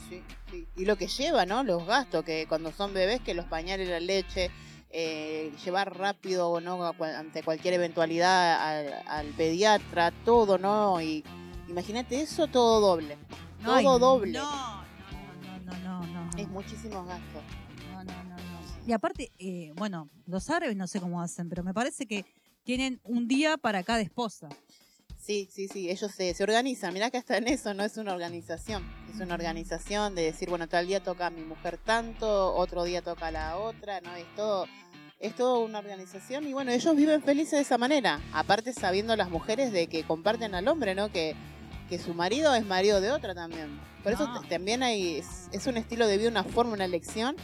Sí, 0.08 0.22
sí. 0.50 0.66
Y 0.76 0.84
lo 0.84 0.96
que 0.96 1.06
lleva, 1.06 1.46
¿no? 1.46 1.62
Los 1.64 1.86
gastos, 1.86 2.24
que 2.24 2.46
cuando 2.48 2.72
son 2.72 2.92
bebés, 2.94 3.20
que 3.20 3.34
los 3.34 3.46
pañales, 3.46 3.88
la 3.88 4.00
leche, 4.00 4.50
eh, 4.90 5.52
llevar 5.64 5.96
rápido, 5.98 6.60
¿no? 6.60 6.84
A 6.86 6.92
cual- 6.92 7.16
Ante 7.16 7.42
cualquier 7.42 7.74
eventualidad 7.74 8.62
al, 8.68 9.02
al 9.08 9.26
pediatra, 9.28 10.12
todo, 10.24 10.58
¿no? 10.58 11.00
Y 11.00 11.24
imagínate 11.68 12.20
eso 12.20 12.46
todo 12.46 12.80
doble. 12.80 13.16
Todo 13.64 13.98
doble. 13.98 14.32
No, 14.38 14.82
no, 14.82 15.58
no, 15.64 15.78
no, 15.78 16.06
no, 16.06 16.24
no. 16.26 16.30
Es 16.38 16.48
muchísimos 16.48 17.06
gastos. 17.06 17.42
No, 17.92 18.04
no, 18.04 18.24
no, 18.24 18.36
no. 18.36 18.44
Y 18.86 18.92
aparte, 18.92 19.32
eh, 19.38 19.72
bueno, 19.76 20.10
los 20.26 20.50
árabes 20.50 20.76
no 20.76 20.86
sé 20.86 21.00
cómo 21.00 21.22
hacen, 21.22 21.48
pero 21.48 21.64
me 21.64 21.72
parece 21.72 22.06
que 22.06 22.26
tienen 22.64 23.00
un 23.04 23.26
día 23.26 23.56
para 23.56 23.82
cada 23.82 24.00
esposa. 24.00 24.48
Sí, 25.24 25.48
sí, 25.50 25.68
sí, 25.68 25.88
ellos 25.90 26.12
se, 26.12 26.34
se 26.34 26.42
organizan. 26.42 26.92
Mirá 26.92 27.10
que 27.10 27.16
hasta 27.16 27.38
en 27.38 27.48
eso 27.48 27.72
no 27.72 27.82
es 27.82 27.96
una 27.96 28.12
organización. 28.12 28.84
Es 29.14 29.20
una 29.20 29.34
organización 29.34 30.14
de 30.14 30.22
decir, 30.22 30.50
bueno, 30.50 30.68
tal 30.68 30.86
día 30.86 31.02
toca 31.02 31.26
a 31.28 31.30
mi 31.30 31.40
mujer 31.42 31.78
tanto, 31.78 32.54
otro 32.54 32.84
día 32.84 33.00
toca 33.00 33.28
a 33.28 33.30
la 33.30 33.56
otra, 33.56 34.00
¿no? 34.02 34.14
Es 34.16 34.26
todo, 34.36 34.66
es 35.20 35.34
todo 35.34 35.60
una 35.64 35.78
organización 35.78 36.46
y 36.46 36.52
bueno, 36.52 36.72
ellos 36.72 36.94
viven 36.94 37.22
felices 37.22 37.52
de 37.52 37.60
esa 37.62 37.78
manera. 37.78 38.20
Aparte 38.34 38.74
sabiendo 38.74 39.16
las 39.16 39.30
mujeres 39.30 39.72
de 39.72 39.86
que 39.86 40.02
comparten 40.04 40.54
al 40.54 40.68
hombre, 40.68 40.94
¿no? 40.94 41.10
Que, 41.10 41.34
que 41.88 41.98
su 41.98 42.12
marido 42.12 42.54
es 42.54 42.66
marido 42.66 43.00
de 43.00 43.10
otra 43.10 43.34
también. 43.34 43.80
Por 44.02 44.12
eso 44.12 44.26
No. 44.26 44.42
t- 44.42 44.48
también 44.48 44.82
hay, 44.82 45.16
es, 45.16 45.48
es 45.52 45.66
un 45.66 45.78
estilo 45.78 46.06
de 46.06 46.18
vida, 46.18 46.28
una 46.28 46.44
forma, 46.44 46.74
una 46.74 46.84
elección 46.84 47.36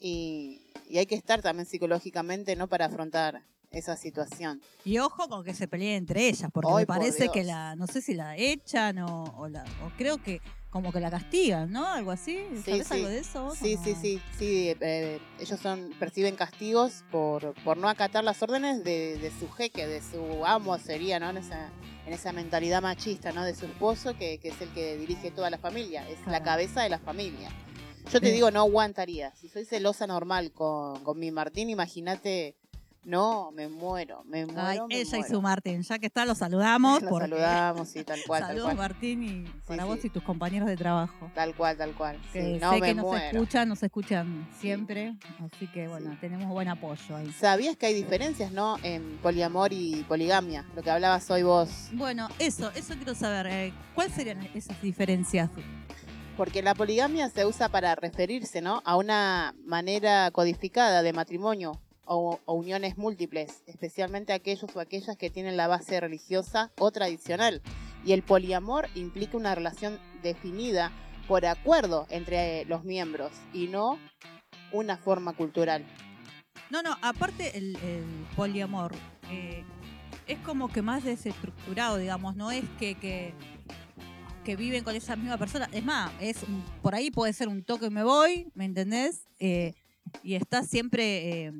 y, 0.00 0.72
y 0.88 0.98
hay 0.98 1.06
que 1.06 1.14
estar 1.14 1.40
también 1.40 1.66
psicológicamente, 1.66 2.56
¿no? 2.56 2.66
Para 2.66 2.86
afrontar 2.86 3.42
esa 3.72 3.96
situación. 3.96 4.60
Y 4.84 4.98
ojo 4.98 5.28
con 5.28 5.44
que 5.44 5.54
se 5.54 5.68
peleen 5.68 5.96
entre 5.96 6.28
ellas, 6.28 6.50
porque 6.52 6.68
me 6.72 6.86
por 6.86 6.86
parece 6.86 7.28
que 7.30 7.44
la, 7.44 7.74
no 7.76 7.86
sé 7.86 8.00
si 8.02 8.14
la 8.14 8.36
echan 8.36 8.98
o, 8.98 9.24
o 9.38 9.48
la, 9.48 9.64
o 9.84 9.90
creo 9.96 10.18
que 10.18 10.40
como 10.70 10.90
que 10.90 11.00
la 11.00 11.10
castigan, 11.10 11.70
¿no? 11.70 11.86
Algo 11.86 12.10
así. 12.12 12.38
Sí, 12.64 12.70
¿Sabes 12.70 12.88
sí. 12.88 12.94
algo 12.94 13.08
de 13.08 13.18
eso? 13.18 13.54
Sí, 13.54 13.74
no? 13.76 13.84
sí, 13.84 13.94
sí, 14.00 14.20
sí. 14.38 14.74
eh, 14.80 15.20
ellos 15.38 15.60
son 15.60 15.90
perciben 15.98 16.34
castigos 16.34 17.04
por, 17.10 17.52
por 17.62 17.76
no 17.76 17.90
acatar 17.90 18.24
las 18.24 18.42
órdenes 18.42 18.82
de, 18.82 19.18
de 19.18 19.30
su 19.38 19.50
jeque, 19.50 19.86
de 19.86 20.00
su 20.00 20.46
amo 20.46 20.78
sería, 20.78 21.20
¿no? 21.20 21.28
En 21.28 21.36
esa, 21.36 21.70
en 22.06 22.12
esa 22.14 22.32
mentalidad 22.32 22.80
machista, 22.80 23.32
¿no? 23.32 23.44
De 23.44 23.54
su 23.54 23.66
esposo, 23.66 24.16
que, 24.16 24.38
que 24.38 24.48
es 24.48 24.60
el 24.62 24.70
que 24.70 24.96
dirige 24.96 25.30
toda 25.30 25.50
la 25.50 25.58
familia, 25.58 26.08
es 26.08 26.26
la 26.26 26.42
cabeza 26.42 26.82
de 26.82 26.88
la 26.88 26.98
familia. 26.98 27.50
Yo 28.10 28.20
te 28.20 28.28
Sí. 28.28 28.32
digo, 28.32 28.50
no 28.50 28.60
aguantaría. 28.60 29.32
Si 29.36 29.48
soy 29.50 29.64
celosa 29.66 30.06
normal 30.06 30.52
con, 30.52 31.04
con 31.04 31.18
mi 31.18 31.30
Martín, 31.30 31.68
imagínate 31.68 32.56
No, 33.04 33.50
me 33.50 33.66
muero, 33.68 34.22
me 34.26 34.46
muero. 34.46 34.60
Ay, 34.62 34.78
me 34.88 35.00
ella 35.00 35.18
y 35.18 35.22
su 35.24 35.42
Martín, 35.42 35.82
ya 35.82 35.98
que 35.98 36.06
está, 36.06 36.24
los 36.24 36.38
saludamos. 36.38 37.02
Lo 37.02 37.08
porque- 37.10 37.28
saludamos, 37.28 37.88
sí, 37.88 38.04
tal 38.04 38.20
cual, 38.26 38.40
tal 38.42 38.48
Saludos 38.50 38.66
cual. 38.66 38.76
Martín 38.76 39.22
y 39.24 39.44
para 39.66 39.82
sí. 39.82 39.88
vos 39.88 40.04
y 40.04 40.10
tus 40.10 40.22
compañeros 40.22 40.68
de 40.68 40.76
trabajo. 40.76 41.28
Tal 41.34 41.52
cual, 41.56 41.76
tal 41.76 41.92
cual. 41.94 42.20
Que 42.32 42.42
Sí, 42.54 42.58
no, 42.60 42.72
sé 42.74 42.80
me 42.80 42.86
que 42.86 42.94
nos 42.94 43.04
muero. 43.06 43.24
escuchan, 43.26 43.68
nos 43.68 43.82
escuchan 43.82 44.48
siempre, 44.60 45.14
así 45.44 45.66
que 45.66 45.88
bueno, 45.88 46.16
tenemos 46.20 46.48
buen 46.48 46.68
apoyo 46.68 47.16
ahí. 47.16 47.32
¿Sabías 47.32 47.76
que 47.76 47.86
hay 47.86 47.94
diferencias, 47.94 48.52
no? 48.52 48.76
En 48.84 49.18
poliamor 49.18 49.72
y 49.72 50.04
poligamia, 50.06 50.64
lo 50.76 50.82
que 50.82 50.90
hablabas 50.90 51.28
hoy 51.30 51.42
vos. 51.42 51.88
Bueno, 51.94 52.28
eso, 52.38 52.70
eso 52.76 52.94
quiero 52.94 53.14
saber. 53.16 53.46
eh, 53.48 53.72
¿Cuáles 53.96 54.14
serían 54.14 54.42
esas 54.54 54.80
diferencias? 54.80 55.50
Porque 56.36 56.62
la 56.62 56.74
poligamia 56.74 57.28
se 57.28 57.44
usa 57.44 57.68
para 57.68 57.94
referirse, 57.94 58.62
¿no? 58.62 58.80
A 58.84 58.96
una 58.96 59.54
manera 59.66 60.30
codificada 60.30 61.02
de 61.02 61.12
matrimonio 61.12 61.78
o, 62.14 62.40
uniones 62.46 62.98
múltiples, 62.98 63.62
especialmente 63.66 64.32
aquellos 64.32 64.74
o 64.74 64.80
aquellas 64.80 65.16
que 65.16 65.30
tienen 65.30 65.56
la 65.56 65.68
base 65.68 66.00
religiosa 66.00 66.70
o 66.78 66.90
tradicional. 66.90 67.62
Y 68.04 68.12
el 68.12 68.22
poliamor 68.22 68.88
implica 68.94 69.36
una 69.36 69.54
relación 69.54 69.98
definida 70.22 70.92
por 71.28 71.46
acuerdo 71.46 72.06
entre 72.10 72.64
los 72.66 72.84
miembros 72.84 73.32
y 73.52 73.68
no 73.68 73.98
una 74.72 74.96
forma 74.96 75.34
cultural. 75.34 75.84
No, 76.70 76.82
no, 76.82 76.96
aparte 77.02 77.56
el, 77.56 77.76
poliamor 78.36 78.92
eh, 79.30 79.62
es 80.26 80.38
como 80.40 80.68
que 80.68 80.82
más 80.82 81.04
desestructurado, 81.04 81.98
digamos, 81.98 82.34
no 82.34 82.50
es 82.50 82.64
que, 82.78 82.94
que, 82.94 84.56
viven 84.56 84.82
con 84.84 84.94
esa 84.94 85.16
misma 85.16 85.38
persona. 85.38 85.68
Es 85.72 85.84
más, 85.84 86.10
es 86.20 86.44
por 86.82 86.94
ahí 86.94 87.10
puede 87.10 87.32
ser 87.32 87.48
un 87.48 87.62
toque 87.62 87.86
y 87.86 87.90
me 87.90 88.02
voy, 88.02 88.50
¿me 88.54 88.64
entendés? 88.64 89.26
Eh, 89.38 89.74
y 90.22 90.34
está 90.34 90.62
siempre... 90.64 91.46
eh, 91.46 91.52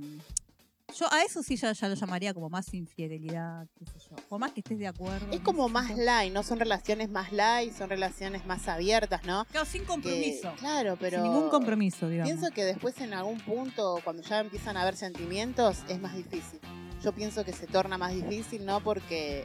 yo 0.99 1.13
a 1.13 1.23
eso 1.23 1.43
sí 1.43 1.57
ya, 1.57 1.73
ya 1.73 1.89
lo 1.89 1.95
llamaría 1.95 2.33
como 2.35 2.49
más 2.51 2.73
infidelidad, 2.75 3.67
qué 3.79 3.87
sé 3.87 3.99
yo. 4.11 4.17
Por 4.29 4.39
más 4.39 4.53
que 4.53 4.61
estés 4.61 4.79
de 4.79 4.87
acuerdo. 4.87 5.27
Es 5.33 5.41
como 5.41 5.69
más 5.69 5.87
Siento- 5.87 6.05
light, 6.05 6.33
¿no? 6.33 6.43
Son 6.43 6.59
relaciones 6.59 7.11
más 7.11 7.33
light, 7.33 7.73
son 7.73 7.89
relaciones 7.91 8.45
más 8.47 8.69
abiertas, 8.69 9.25
¿no? 9.25 9.45
Claro, 9.47 9.67
sin 9.67 9.83
Que- 9.83 9.87
compromiso. 9.89 10.53
claro, 10.59 10.97
pero... 11.01 11.23
Sin 11.23 11.33
ningún 11.33 11.49
compromiso, 11.51 12.09
digamos. 12.09 12.31
Pienso 12.33 12.53
que 12.55 12.65
después 12.65 13.01
en 13.01 13.15
algún 13.15 13.41
punto, 13.41 13.99
cuando 14.05 14.23
ya 14.23 14.41
empiezan 14.41 14.77
a 14.77 14.83
haber 14.83 14.97
sentimientos, 14.97 15.79
es 15.89 16.01
más 16.01 16.15
difícil. 16.15 16.61
Yo 17.03 17.13
pienso 17.13 17.45
que 17.45 17.53
se 17.53 17.67
torna 17.67 17.99
más 17.99 18.13
difícil, 18.15 18.65
¿no? 18.65 18.81
Porque 18.81 19.45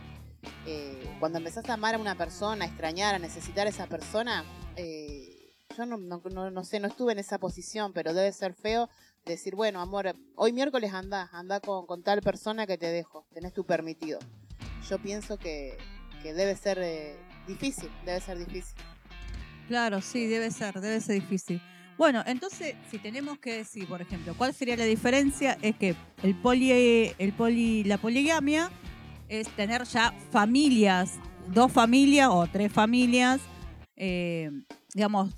eh, 0.66 1.16
cuando 1.20 1.39
empezás 1.39 1.68
a 1.70 1.74
amar 1.74 1.96
a 1.96 1.98
una 1.98 2.16
persona, 2.16 2.66
a 2.66 2.68
extrañar, 2.68 3.16
a 3.16 3.20
necesitar 3.20 3.66
a 3.68 3.70
esa 3.70 3.88
persona, 3.88 4.44
eh, 4.75 5.34
yo 5.77 5.86
no, 5.86 5.98
no, 5.98 6.22
no- 6.32 6.51
no 6.51 6.63
sé, 6.63 6.80
no 6.80 6.88
estuve 6.88 7.12
en 7.13 7.20
esa 7.20 7.38
posición, 7.39 7.94
pero 7.94 8.13
debe 8.13 8.32
ser 8.32 8.54
feo 8.54 8.89
decir, 9.28 9.56
bueno, 9.56 9.82
amor, 9.82 10.16
hoy 10.36 10.54
miércoles 10.54 10.94
anda, 10.94 11.30
anda 11.32 11.60
con, 11.60 12.04
tal 12.04 12.22
persona 12.22 12.66
que 12.66 12.78
te 12.78 12.88
dejo, 12.88 13.26
tenés 13.34 13.54
tu 13.54 13.66
permitido. 13.66 14.20
Yo 14.90 15.00
pienso 15.00 15.38
que, 15.38 15.78
que 16.24 16.34
debe 16.34 16.56
ser 16.56 16.80
eh, 16.82 17.18
difícil, 17.48 17.90
debe 18.06 18.22
ser 18.22 18.38
difícil. 18.38 18.76
Claro, 19.68 20.02
sí, 20.02 20.28
debe 20.28 20.52
ser, 20.52 20.80
debe 20.80 21.02
ser 21.02 21.16
difícil. 21.16 21.62
Bueno, 21.98 22.24
entonces, 22.28 22.76
si 22.92 23.00
tenemos 23.00 23.40
que 23.40 23.54
decir, 23.54 23.88
por 23.88 24.02
ejemplo, 24.02 24.36
¿cuál 24.38 24.54
sería 24.54 24.78
la 24.78 24.86
diferencia? 24.86 25.58
Es 25.62 25.76
que 25.76 25.96
el 26.22 26.36
poli, 26.36 26.72
el 27.18 27.34
poli, 27.34 27.84
la 27.84 27.98
poligamia 27.98 28.70
es 29.28 29.50
tener 29.50 29.84
ya 29.84 30.14
familias, 30.32 31.16
dos 31.48 31.72
familias 31.72 32.30
o 32.32 32.46
tres 32.48 32.72
familias, 32.72 33.42
eh, 33.96 34.52
digamos, 34.94 35.34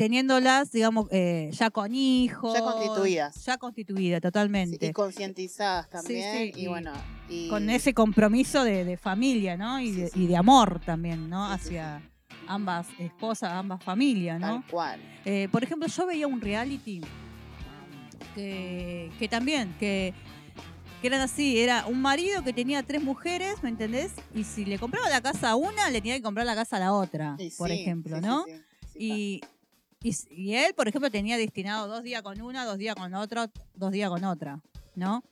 teniéndolas, 0.00 0.72
digamos, 0.72 1.08
eh, 1.10 1.50
ya 1.52 1.68
con 1.68 1.94
hijos. 1.94 2.54
Ya 2.54 2.62
constituidas. 2.62 3.44
Ya 3.44 3.58
constituida, 3.58 4.16
Sí, 4.16 4.20
totalmente. 4.22 4.86
y 4.86 4.92
concientizadas 4.92 5.90
también, 5.90 6.38
sí, 6.38 6.52
y, 6.56 6.64
y 6.64 6.66
bueno... 6.68 6.90
Y... 7.28 7.48
con 7.50 7.68
ese 7.68 7.92
compromiso 7.92 8.64
de, 8.64 8.86
de 8.86 8.96
familia, 8.96 9.58
¿no? 9.58 9.78
Y, 9.78 9.92
Sí, 9.92 10.00
de, 10.00 10.08
sí. 10.08 10.22
y 10.22 10.26
de 10.26 10.36
amor 10.38 10.80
también, 10.86 11.28
¿no? 11.28 11.46
Sí, 11.48 11.52
sí, 11.52 11.68
Hacia 11.76 12.02
ambas 12.48 12.86
esposas, 12.98 13.52
ambas 13.52 13.84
familias, 13.84 14.40
¿no? 14.40 14.62
Tal 14.62 14.70
cual. 14.70 15.00
Eh, 15.26 15.48
por 15.52 15.62
ejemplo, 15.64 15.86
yo 15.86 16.06
veía 16.06 16.26
un 16.26 16.40
reality 16.40 17.02
que, 18.34 19.10
que 19.18 19.28
también, 19.28 19.74
que, 19.78 20.14
que 21.02 21.06
eran 21.06 21.20
así, 21.20 21.58
era 21.58 21.84
un 21.86 22.00
marido 22.00 22.42
que 22.42 22.54
tenía 22.54 22.82
tres 22.82 23.02
mujeres, 23.02 23.62
¿me 23.62 23.68
entendés? 23.68 24.12
Y 24.34 24.44
si 24.44 24.64
le 24.64 24.78
compraba 24.78 25.10
la 25.10 25.20
casa 25.20 25.50
a 25.50 25.56
una, 25.56 25.90
le 25.90 26.00
tenía 26.00 26.16
que 26.16 26.22
comprar 26.22 26.46
la 26.46 26.54
casa 26.54 26.76
a 26.78 26.80
la 26.80 26.94
otra, 26.94 27.36
por 27.58 27.68
sí, 27.68 27.74
ejemplo, 27.74 28.16
sí, 28.16 28.22
¿no? 28.22 28.44
sí, 28.46 28.52
sí, 28.52 28.62
sí, 28.92 28.98
Y, 28.98 29.40
y, 30.02 30.54
él, 30.54 30.72
por 30.74 30.88
ejemplo, 30.88 31.10
tenía 31.10 31.36
destinado 31.36 31.86
dos 31.86 32.02
días 32.02 32.22
con 32.22 32.40
una, 32.40 32.64
dos 32.64 32.78
días 32.78 32.94
con 32.94 33.14
otra, 33.14 33.50
dos 33.74 33.92
días 33.92 34.08
con 34.08 34.24
otra, 34.24 34.60
¿no? 34.94 35.22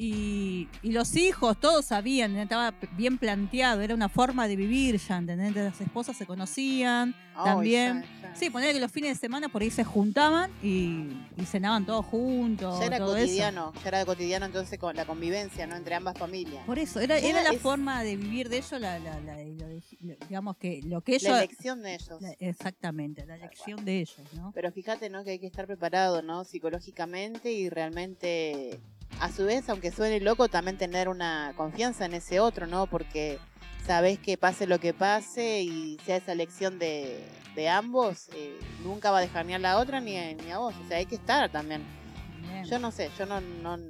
Y, 0.00 0.68
y 0.82 0.92
los 0.92 1.16
hijos, 1.16 1.58
todos 1.58 1.86
sabían, 1.86 2.36
estaba 2.36 2.72
bien 2.96 3.18
planteado, 3.18 3.80
era 3.80 3.94
una 3.96 4.08
forma 4.08 4.46
de 4.46 4.54
vivir 4.54 4.96
ya, 4.96 5.16
¿entendés? 5.16 5.56
Las 5.56 5.80
esposas 5.80 6.16
se 6.16 6.24
conocían, 6.24 7.16
también. 7.34 8.04
ya, 8.22 8.28
ya. 8.28 8.36
Sí, 8.36 8.48
poner 8.50 8.72
que 8.72 8.78
los 8.78 8.92
fines 8.92 9.10
de 9.16 9.20
semana 9.20 9.48
por 9.48 9.62
ahí 9.62 9.70
se 9.70 9.82
juntaban 9.82 10.52
y, 10.62 11.08
y 11.36 11.44
cenaban 11.46 11.84
todos 11.84 12.06
juntos. 12.06 12.78
Ya 12.78 12.86
era 12.86 12.98
todo 12.98 13.16
eso. 13.16 13.24
cotidiano, 13.26 13.72
ya 13.82 13.88
era 13.88 14.04
cotidiano 14.06 14.46
entonces 14.46 14.78
con 14.78 14.94
la 14.94 15.04
convivencia, 15.04 15.66
¿no? 15.66 15.74
Entre 15.74 15.94
ambas 15.96 16.16
familias. 16.16 16.64
Por 16.64 16.78
eso, 16.78 17.00
era, 17.00 17.18
era 17.18 17.42
la 17.42 17.50
es- 17.50 17.60
forma 17.60 18.04
de 18.04 18.16
vivir 18.16 18.48
de 18.48 18.58
ellos, 18.58 18.80
la, 18.80 19.00
digamos 20.28 20.56
que 20.58 20.80
lo 20.84 21.00
que 21.00 21.16
ellos... 21.16 21.32
La 21.32 21.38
elección 21.38 21.82
de 21.82 21.94
ellos. 21.94 22.20
exactamente, 22.38 23.26
la 23.26 23.34
elección 23.34 23.84
de 23.84 23.98
ellos, 24.00 24.20
¿no? 24.34 24.52
Pero 24.54 24.70
fíjate, 24.70 25.10
¿no? 25.10 25.24
Que 25.24 25.30
hay 25.32 25.38
que 25.40 25.46
estar 25.48 25.66
preparado, 25.66 26.22
¿no? 26.22 26.44
Psicológicamente 26.44 27.52
y 27.52 27.68
realmente, 27.68 28.78
a 29.20 29.30
su 29.32 29.44
vez, 29.44 29.68
aunque 29.68 29.90
suene 29.90 30.20
loco, 30.20 30.48
también 30.48 30.76
tener 30.78 31.08
una 31.08 31.52
confianza 31.56 32.04
en 32.04 32.14
ese 32.14 32.40
otro, 32.40 32.66
¿no? 32.66 32.86
Porque 32.86 33.38
sabes 33.86 34.18
que 34.18 34.36
pase 34.36 34.66
lo 34.66 34.78
que 34.78 34.92
pase 34.94 35.62
y 35.62 35.98
sea 36.04 36.16
esa 36.16 36.32
elección 36.32 36.78
de, 36.78 37.24
de 37.54 37.68
ambos, 37.68 38.28
eh, 38.34 38.58
nunca 38.82 39.10
va 39.10 39.18
a 39.18 39.22
dejar 39.22 39.46
ni 39.46 39.54
a 39.54 39.58
la 39.58 39.78
otra 39.78 40.00
ni 40.00 40.16
a, 40.16 40.34
ni 40.34 40.50
a 40.50 40.58
vos. 40.58 40.74
O 40.84 40.88
sea, 40.88 40.98
hay 40.98 41.06
que 41.06 41.16
estar 41.16 41.50
también. 41.50 41.82
Bien. 42.40 42.64
Yo 42.64 42.78
no 42.78 42.90
sé, 42.92 43.10
yo 43.18 43.26
no, 43.26 43.40
no, 43.40 43.76
no, 43.76 43.86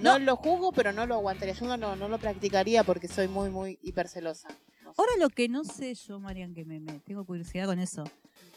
No. 0.00 0.18
lo 0.18 0.36
juzgo, 0.36 0.72
pero 0.72 0.92
no 0.92 1.06
lo 1.06 1.14
aguantaría. 1.16 1.54
Yo 1.54 1.66
no, 1.66 1.76
lo- 1.76 1.96
no 1.96 2.08
lo 2.08 2.18
practicaría 2.18 2.84
porque 2.84 3.08
soy 3.08 3.28
muy, 3.28 3.50
muy 3.50 3.78
hipercelosa. 3.82 4.48
Ahora 4.98 5.12
lo 5.18 5.28
que 5.28 5.48
no 5.48 5.64
sé 5.64 5.94
yo, 5.94 6.20
Marian, 6.20 6.54
que 6.54 6.64
me, 6.64 6.78
me 6.80 7.00
tengo 7.00 7.24
curiosidad 7.24 7.66
con 7.66 7.78
eso. 7.80 8.04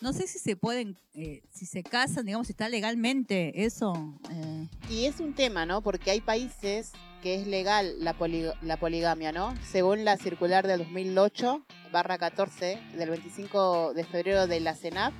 No 0.01 0.13
sé 0.13 0.27
si 0.27 0.39
se 0.39 0.55
pueden, 0.55 0.97
eh, 1.13 1.41
si 1.51 1.65
se 1.65 1.83
casan, 1.83 2.25
digamos, 2.25 2.47
si 2.47 2.53
está 2.53 2.69
legalmente 2.69 3.65
eso. 3.65 3.93
eh, 4.31 4.67
Y 4.89 5.05
es 5.05 5.19
un 5.19 5.33
tema, 5.33 5.65
¿no? 5.65 5.81
Porque 5.81 6.11
hay 6.11 6.21
países 6.21 6.91
que 7.21 7.35
es 7.35 7.45
legal 7.47 7.95
la, 7.99 8.13
poli- 8.13 8.49
la 8.61 8.77
poligamia, 8.77 9.33
¿no? 9.33 9.53
Según 9.69 10.05
la 10.05 10.15
circular 10.15 10.65
del 10.65 10.79
2008, 10.79 11.65
barra 11.91 12.17
14, 12.17 12.79
del 12.95 13.09
25 13.09 13.93
de 13.93 14.05
febrero 14.05 14.47
de 14.47 14.59
la 14.61 14.73
CENAP, 14.73 15.13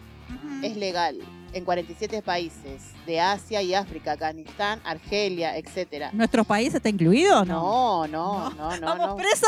es 0.64 0.78
legal 0.78 1.18
en 1.54 1.66
47 1.66 2.22
países 2.22 2.84
de 3.08 3.20
Asia 3.20 3.62
y 3.64 3.74
África, 3.74 4.12
Afganistán, 4.14 4.80
Argelia, 4.86 5.58
etcétera. 5.58 6.12
¿Nuestro 6.14 6.44
país 6.46 6.74
está 6.74 6.88
incluido 6.88 7.42
o 7.42 7.46
no? 7.46 8.08
No, 8.08 8.08
no, 8.08 8.50
no, 8.52 8.78
no, 8.78 8.86
¿Vamos 8.86 9.08
no. 9.08 9.16
presa? 9.18 9.48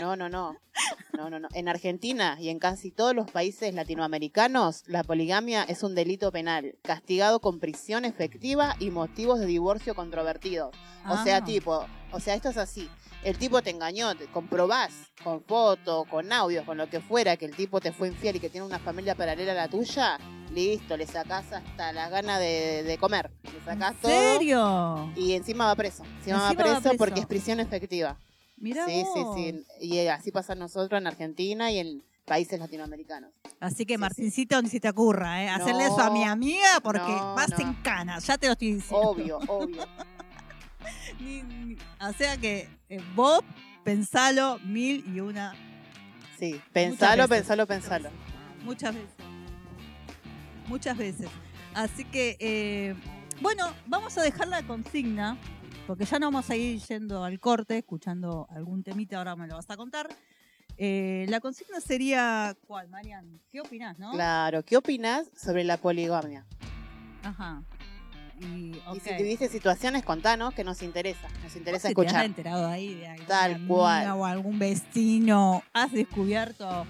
No, 0.00 0.16
no, 0.16 0.28
no. 0.28 0.56
No, 1.14 1.28
no, 1.30 1.40
no. 1.40 1.48
En 1.54 1.68
Argentina 1.68 2.36
y 2.38 2.50
en 2.50 2.58
casi 2.58 2.90
todos 2.92 3.14
los 3.14 3.30
países 3.30 3.74
latinoamericanos, 3.74 4.84
la 4.86 5.02
poligamia 5.02 5.64
es 5.64 5.82
un 5.82 5.94
delito 5.94 6.30
penal, 6.30 6.76
castigado 6.82 7.40
con 7.40 7.58
prisión 7.58 8.04
efectiva 8.04 8.76
y 8.78 8.90
motivos 8.90 9.40
de 9.40 9.46
divorcio 9.46 9.94
controvertidos. 9.94 10.74
O 11.08 11.16
sea, 11.24 11.38
Ah. 11.38 11.44
tipo, 11.44 11.84
o 12.12 12.20
sea, 12.20 12.34
esto 12.34 12.50
es 12.50 12.56
así. 12.56 12.88
El 13.24 13.36
tipo 13.36 13.60
te 13.62 13.70
engañó, 13.70 14.14
te 14.14 14.26
comprobás 14.26 14.92
con 15.24 15.42
foto, 15.42 16.04
con 16.08 16.32
audio, 16.32 16.64
con 16.64 16.78
lo 16.78 16.88
que 16.88 17.00
fuera, 17.00 17.36
que 17.36 17.46
el 17.46 17.56
tipo 17.56 17.80
te 17.80 17.90
fue 17.90 18.08
infiel 18.08 18.36
y 18.36 18.40
que 18.40 18.48
tiene 18.50 18.64
una 18.64 18.78
familia 18.78 19.16
paralela 19.16 19.50
a 19.52 19.54
la 19.56 19.68
tuya, 19.68 20.18
listo, 20.52 20.96
le 20.96 21.06
sacás 21.06 21.50
hasta 21.52 21.92
las 21.92 22.10
ganas 22.10 22.38
de, 22.38 22.84
de 22.84 22.98
comer. 22.98 23.32
Le 23.42 23.60
sacás 23.64 23.96
¿En 23.96 24.00
todo. 24.00 24.10
serio? 24.12 25.12
Y 25.16 25.32
encima 25.32 25.66
va 25.66 25.74
preso. 25.74 26.04
Encima, 26.18 26.38
va, 26.38 26.44
Encima 26.50 26.62
va 26.62 26.68
preso 26.74 26.82
preso. 26.82 26.96
porque 26.98 27.20
es 27.20 27.26
prisión 27.26 27.58
efectiva. 27.58 28.16
Mirá 28.60 28.86
Sí, 28.86 29.02
vos. 29.14 29.36
sí, 29.36 29.52
sí. 29.52 29.86
Y 29.86 29.98
eh, 29.98 30.10
así 30.10 30.30
pasa 30.32 30.54
nosotros 30.54 31.00
en 31.00 31.06
Argentina 31.06 31.70
y 31.70 31.78
en 31.78 32.02
países 32.24 32.58
latinoamericanos. 32.58 33.30
Así 33.60 33.86
que, 33.86 33.94
Sí, 33.94 33.98
Martincito, 33.98 34.60
ni 34.62 34.68
se 34.68 34.80
te 34.80 34.88
ocurra, 34.88 35.42
¿eh? 35.44 35.48
Hacerle 35.48 35.84
eso 35.86 36.00
a 36.00 36.10
mi 36.10 36.24
amiga 36.24 36.80
porque 36.82 37.00
no, 37.00 37.34
vas 37.34 37.50
no. 37.50 37.58
en 37.60 37.74
cana, 37.74 38.18
ya 38.18 38.36
te 38.36 38.46
lo 38.46 38.52
estoy 38.52 38.74
diciendo. 38.74 39.08
Obvio, 39.08 39.38
obvio. 39.48 39.84
Ni- 41.20 41.42
ni- 41.42 41.76
o 42.00 42.12
sea 42.12 42.36
que 42.36 42.68
eh, 42.88 43.00
vos 43.14 43.40
pensalo 43.84 44.58
mil 44.60 45.04
y 45.14 45.20
una, 45.20 45.54
Sí, 46.38 46.60
pensalo, 46.72 47.26
veces. 47.26 47.38
pensalo, 47.46 47.66
pensalo. 47.66 48.10
muchas 48.64 48.94
veces. 48.94 49.10
Muchas 50.68 50.96
veces. 50.96 51.28
Así 51.74 52.04
que, 52.04 52.36
eh, 52.40 52.94
bueno, 53.40 53.72
vamos 53.86 54.16
a 54.18 54.22
dejar 54.22 54.48
la 54.48 54.62
consigna, 54.66 55.36
porque 55.88 56.04
ya 56.04 56.18
no 56.18 56.26
vamos 56.26 56.50
a 56.50 56.54
ir 56.54 56.78
yendo 56.82 57.24
al 57.24 57.40
corte, 57.40 57.78
escuchando 57.78 58.46
algún 58.50 58.82
temita, 58.82 59.16
ahora 59.16 59.34
me 59.36 59.46
lo 59.46 59.54
vas 59.54 59.70
a 59.70 59.76
contar. 59.78 60.06
Eh, 60.76 61.24
la 61.30 61.40
consigna 61.40 61.80
sería, 61.80 62.54
¿cuál, 62.66 62.90
Marian? 62.90 63.40
¿Qué 63.50 63.62
opinás, 63.62 63.98
no? 63.98 64.12
Claro, 64.12 64.62
¿qué 64.62 64.76
opinas 64.76 65.30
sobre 65.34 65.64
la 65.64 65.78
poligamia? 65.78 66.44
Ajá. 67.22 67.62
Y, 68.38 68.74
si 69.02 69.16
tuviste 69.16 69.48
situaciones, 69.48 70.04
contanos, 70.04 70.52
que 70.52 70.62
nos 70.62 70.82
interesa. 70.82 71.26
Nos 71.42 71.44
¿Vos 71.44 71.56
interesa 71.56 71.88
si 71.88 71.94
te 71.94 72.00
has 72.02 72.06
escuchar. 72.06 72.26
enterado 72.26 72.68
ahí 72.68 72.94
de 72.94 73.06
alguna 73.06 73.26
Tal 73.26 73.54
amiga 73.54 73.68
cual. 73.68 74.10
o 74.10 74.26
algún 74.26 74.58
vecino? 74.58 75.62
¿Has 75.72 75.90
descubierto 75.92 76.86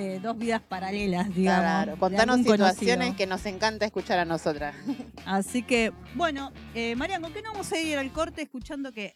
eh, 0.00 0.18
dos 0.20 0.36
vidas 0.38 0.62
paralelas, 0.62 1.28
digamos? 1.34 1.60
Claro, 1.62 1.96
contanos 1.98 2.38
situaciones 2.38 2.96
conocido? 2.96 3.16
que 3.16 3.26
nos 3.26 3.44
encanta 3.46 3.84
escuchar 3.84 4.18
a 4.18 4.24
nosotras. 4.24 4.74
Así 5.26 5.62
que, 5.62 5.92
bueno, 6.14 6.52
eh, 6.74 6.94
Marian, 6.96 7.20
¿con 7.22 7.32
qué 7.32 7.42
no 7.42 7.52
vamos 7.52 7.70
a 7.72 7.78
ir 7.78 7.98
al 7.98 8.10
corte 8.12 8.42
escuchando 8.42 8.92
que 8.92 9.14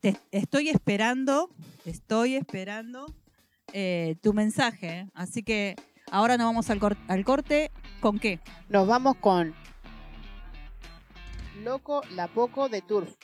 te 0.00 0.16
estoy 0.32 0.68
esperando, 0.68 1.50
te 1.84 1.90
estoy 1.90 2.34
esperando 2.36 3.06
eh, 3.72 4.16
tu 4.22 4.32
mensaje? 4.34 5.06
Así 5.14 5.42
que 5.42 5.76
ahora 6.10 6.36
nos 6.36 6.46
vamos 6.46 6.68
al, 6.70 6.78
cor- 6.78 6.96
al 7.08 7.24
corte. 7.24 7.70
¿Con 8.00 8.18
qué? 8.18 8.40
Nos 8.68 8.86
vamos 8.86 9.16
con 9.16 9.54
Loco 11.62 12.02
La 12.14 12.26
Poco 12.28 12.68
de 12.68 12.82
Turf. 12.82 13.14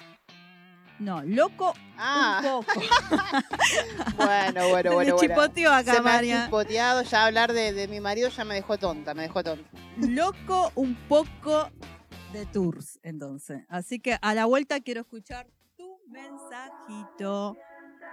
No, 0.99 1.23
loco 1.23 1.73
Ah, 1.97 2.41
un 2.43 2.65
poco. 2.65 2.81
bueno, 4.17 4.69
bueno, 4.69 4.93
bueno. 4.95 5.15
me 5.17 5.21
chipoteó 5.21 5.73
acá, 5.73 5.95
Se 5.95 6.01
me 6.01 6.11
ha 6.11 6.15
Marian. 6.15 6.43
chispoteado, 6.43 7.03
ya 7.03 7.25
hablar 7.27 7.53
de, 7.53 7.73
de 7.73 7.89
mi 7.89 8.01
marido 8.01 8.29
ya 8.31 8.45
me 8.45 8.55
dejó 8.55 8.79
tonta, 8.79 9.15
me 9.15 9.23
dejó 9.23 9.43
tonta. 9.43 9.69
Loco 9.97 10.73
un 10.75 10.95
poco 11.09 11.71
de 12.33 12.47
tours, 12.47 12.99
entonces. 13.03 13.65
Así 13.69 14.01
que 14.01 14.19
a 14.21 14.35
la 14.35 14.45
vuelta 14.47 14.81
quiero 14.81 15.01
escuchar 15.03 15.47
tu 15.77 15.99
mensajito. 16.09 17.57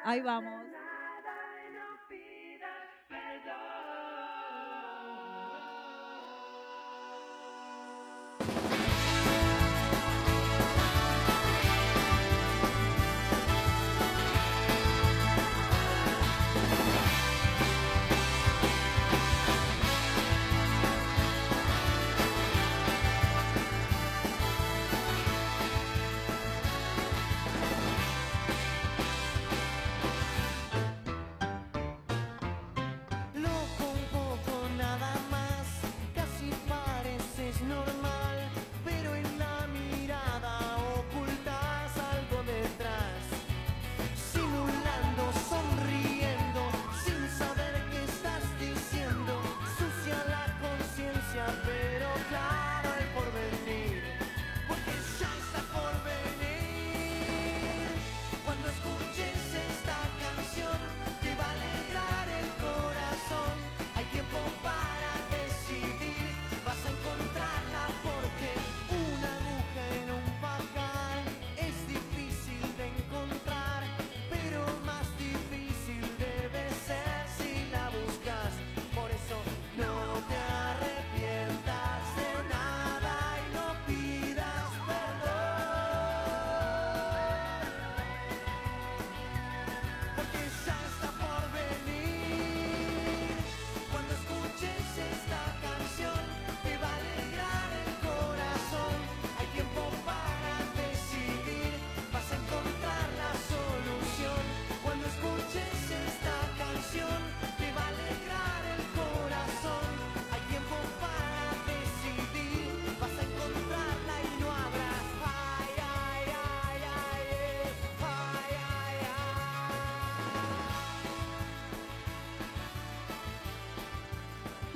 Ahí 0.04 0.22
vamos. 0.22 0.54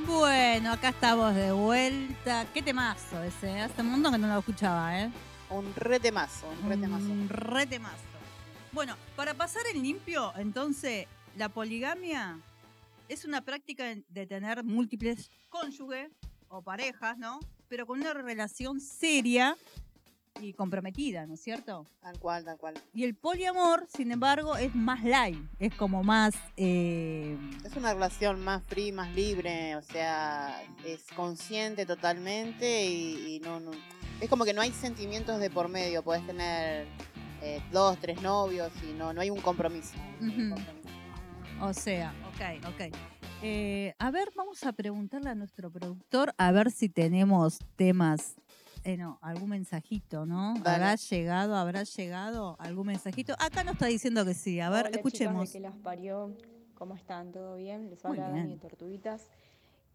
Bueno, 0.09 0.71
acá 0.71 0.89
estamos 0.89 1.35
de 1.35 1.51
vuelta. 1.51 2.47
Qué 2.51 2.63
temazo 2.63 3.21
ese. 3.21 3.61
Hace 3.61 3.81
un 3.81 3.91
montón 3.91 4.13
que 4.13 4.17
no 4.17 4.27
lo 4.27 4.39
escuchaba, 4.39 4.99
¿eh? 4.99 5.11
Un 5.51 5.71
retemazo, 5.75 6.47
un 6.63 6.67
retemazo. 6.67 7.05
Un 7.05 7.29
re 7.29 7.67
temazo. 7.67 7.95
Bueno, 8.71 8.95
para 9.15 9.35
pasar 9.35 9.61
en 9.71 9.83
limpio, 9.83 10.33
entonces, 10.35 11.05
la 11.37 11.47
poligamia 11.49 12.39
es 13.07 13.23
una 13.23 13.41
práctica 13.41 13.83
de 14.09 14.25
tener 14.25 14.63
múltiples 14.63 15.29
cónyuges 15.47 16.09
o 16.47 16.63
parejas, 16.63 17.15
¿no? 17.19 17.39
Pero 17.67 17.85
con 17.85 17.99
una 18.01 18.13
relación 18.13 18.81
seria 18.81 19.55
y 20.41 20.53
comprometida, 20.53 21.25
¿no 21.25 21.33
es 21.35 21.41
cierto? 21.41 21.85
Tal 22.01 22.17
cual, 22.19 22.45
tal 22.45 22.57
cual. 22.57 22.73
Y 22.93 23.03
el 23.03 23.15
poliamor, 23.15 23.85
sin 23.87 24.11
embargo, 24.11 24.55
es 24.57 24.73
más 24.75 25.03
light, 25.03 25.37
es 25.59 25.73
como 25.75 26.03
más... 26.03 26.33
eh, 26.57 27.37
Es 27.65 27.75
una 27.75 27.93
relación 27.93 28.43
más 28.43 28.63
free, 28.63 28.91
más 28.91 29.13
libre, 29.15 29.75
o 29.75 29.81
sea, 29.81 30.61
es 30.85 31.03
consciente 31.15 31.85
totalmente 31.85 32.85
y, 32.85 33.35
y 33.35 33.39
no, 33.39 33.59
no- 33.59 33.71
es 34.21 34.29
como 34.29 34.43
que 34.45 34.53
no 34.53 34.61
hay 34.61 34.71
sentimientos 34.71 35.39
de 35.39 35.49
por 35.49 35.69
medio, 35.69 36.03
puedes 36.03 36.25
tener 36.27 36.87
eh, 37.41 37.61
dos, 37.71 37.97
tres 37.99 38.21
novios 38.21 38.71
y 38.83 38.93
no, 38.93 39.13
no 39.13 39.21
hay 39.21 39.29
un 39.29 39.39
compromiso. 39.39 39.93
O 41.61 41.73
sea, 41.73 42.13
ok, 42.27 42.65
ok. 42.67 42.95
Eh, 43.41 43.93
a 43.99 44.11
ver, 44.11 44.29
vamos 44.35 44.63
a 44.65 44.73
preguntarle 44.73 45.29
a 45.29 45.35
nuestro 45.35 45.71
productor 45.71 46.33
a 46.37 46.51
ver 46.51 46.71
si 46.71 46.89
tenemos 46.89 47.59
temas, 47.77 48.35
eh, 48.83 48.97
no, 48.97 49.19
algún 49.21 49.49
mensajito, 49.49 50.25
¿no? 50.25 50.55
¿Habrá 50.65 50.95
llegado, 50.95 51.55
habrá 51.55 51.83
llegado 51.83 52.55
algún 52.59 52.87
mensajito? 52.87 53.33
Acá 53.39 53.63
nos 53.63 53.73
está 53.73 53.87
diciendo 53.87 54.25
que 54.25 54.33
sí. 54.33 54.59
A 54.59 54.69
ver, 54.69 54.87
Hola, 54.87 54.95
escuchemos. 54.97 55.51
Que 55.51 55.59
las 55.59 55.75
parió. 55.75 56.35
¿Cómo 56.75 56.95
están? 56.95 57.31
¿Todo 57.31 57.57
bien? 57.57 57.89
Les 57.89 58.03
habla 58.05 58.29
Dani 58.29 58.53
de. 58.53 58.57
Tortuguitas. 58.57 59.29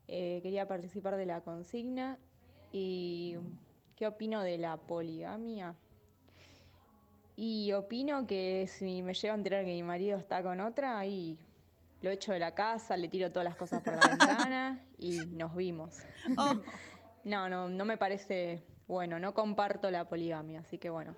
Eh, 0.07 0.41
quería 0.43 0.69
participar 0.69 1.17
de 1.17 1.25
la 1.25 1.41
consigna 1.41 2.19
y 2.73 3.37
¿qué 3.97 4.07
opino 4.07 4.43
de 4.43 4.59
la 4.59 4.77
poligamia? 4.77 5.75
Y 7.37 7.73
opino 7.73 8.27
que 8.27 8.67
si 8.69 9.03
me 9.03 9.15
llego 9.15 9.33
a 9.33 9.37
enterar 9.37 9.65
que 9.65 9.73
mi 9.73 9.83
marido 9.83 10.19
está 10.19 10.43
con 10.43 10.61
otra, 10.61 10.99
ahí 10.99 11.39
lo 12.03 12.11
echo 12.11 12.33
de 12.33 12.39
la 12.39 12.55
casa, 12.55 12.97
le 12.97 13.09
tiro 13.09 13.31
todas 13.31 13.45
las 13.45 13.57
cosas 13.57 13.83
por 13.83 13.95
la 13.95 14.09
ventana 14.17 14.81
y 14.99 15.21
nos 15.27 15.57
vimos. 15.57 15.97
Oh, 16.37 16.55
No, 17.25 17.49
no, 17.49 17.69
no 17.71 17.85
me 17.87 17.97
parece 17.97 18.63
bueno, 18.89 19.19
no 19.19 19.35
comparto 19.35 19.91
la 19.91 20.05
poligamia, 20.09 20.61
así 20.61 20.79
que 20.79 20.91
bueno. 20.91 21.15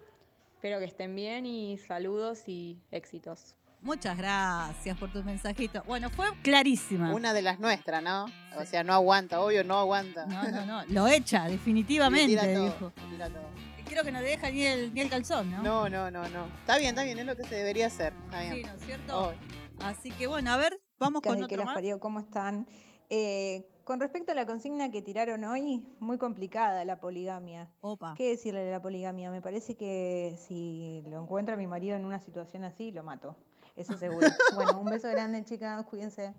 Espero 0.55 0.79
que 0.79 0.87
estén 0.87 1.14
bien 1.14 1.46
y 1.46 1.76
saludos 1.79 2.48
y 2.48 2.79
éxitos. 2.90 3.55
muchas 3.83 4.16
gracias 4.16 4.96
por 4.98 5.12
tu 5.12 5.22
mensajito. 5.22 5.83
Bueno, 5.87 6.11
fue 6.11 6.26
clarísima. 6.42 7.14
Una 7.14 7.33
de 7.33 7.42
las 7.42 7.61
nuestras, 7.61 8.02
¿no? 8.02 8.24
O 8.57 8.61
Sí. 8.62 8.66
sea, 8.68 8.83
no 8.83 8.94
aguanta, 8.94 9.40
obvio, 9.40 9.62
no 9.62 9.79
aguanta. 9.79 10.26
No, 10.26 10.42
no, 10.50 10.66
no. 10.66 10.85
Lo 10.88 11.07
echa, 11.07 11.44
definitivamente, 11.44 12.26
tira 12.29 12.52
todo, 12.55 12.64
dijo. 12.64 12.92
tira 13.11 13.29
todo. 13.29 13.46
Creo 13.88 14.02
que 14.02 14.11
no 14.11 14.20
le 14.20 14.29
deja 14.31 14.50
ni 14.50 14.62
el, 14.64 14.92
ni 14.94 15.00
el 15.02 15.09
calzón, 15.11 15.50
¿no? 15.50 15.62
No, 15.62 15.88
no, 15.88 16.11
no, 16.11 16.29
no. 16.31 16.46
Está 16.61 16.79
bien, 16.79 16.90
está 16.90 17.05
bien, 17.05 17.18
es 17.20 17.26
lo 17.26 17.37
que 17.37 17.44
se 17.44 17.55
debería 17.55 17.87
hacer. 17.87 18.12
Está 18.24 18.42
Sí, 18.42 18.48
bien. 18.55 18.66
¿no 18.66 18.72
es 18.74 18.83
cierto? 18.85 19.35
Así 19.81 20.11
que 20.11 20.26
bueno, 20.26 20.50
a 20.50 20.57
ver, 20.57 20.81
vamos 20.98 21.22
con 21.22 21.37
que 21.37 21.44
otro 21.44 21.57
las 21.59 21.66
más. 21.66 21.74
parió, 21.74 22.00
¿cómo 22.00 22.18
están? 22.20 22.66
Eh, 23.11 23.68
con 23.87 24.01
respecto 24.01 24.33
a 24.33 24.35
la 24.35 24.46
consigna 24.46 24.90
que 24.90 25.01
tiraron 25.01 25.44
hoy, 25.44 25.87
muy 26.01 26.18
complicada 26.18 26.85
la 26.85 26.99
poligamia. 26.99 27.70
Opa. 27.83 28.14
¿Qué 28.18 28.31
decirle 28.31 28.64
de 28.64 28.72
la 28.72 28.83
poligamia? 28.83 29.31
Me 29.31 29.40
parece 29.40 29.77
que 29.77 30.37
si 30.49 31.05
lo 31.07 31.22
encuentra 31.22 31.55
mi 31.55 31.68
marido 31.68 31.94
en 31.96 32.05
una 32.05 32.18
situación 32.18 32.64
así, 32.64 32.90
lo 32.90 33.05
mato. 33.05 33.37
eso 33.77 33.96
seguro. 33.96 34.27
Bueno, 34.57 34.81
un 34.81 34.90
beso 34.90 35.09
grande, 35.09 35.44
chicas, 35.44 35.87
cuídense. 35.87 36.35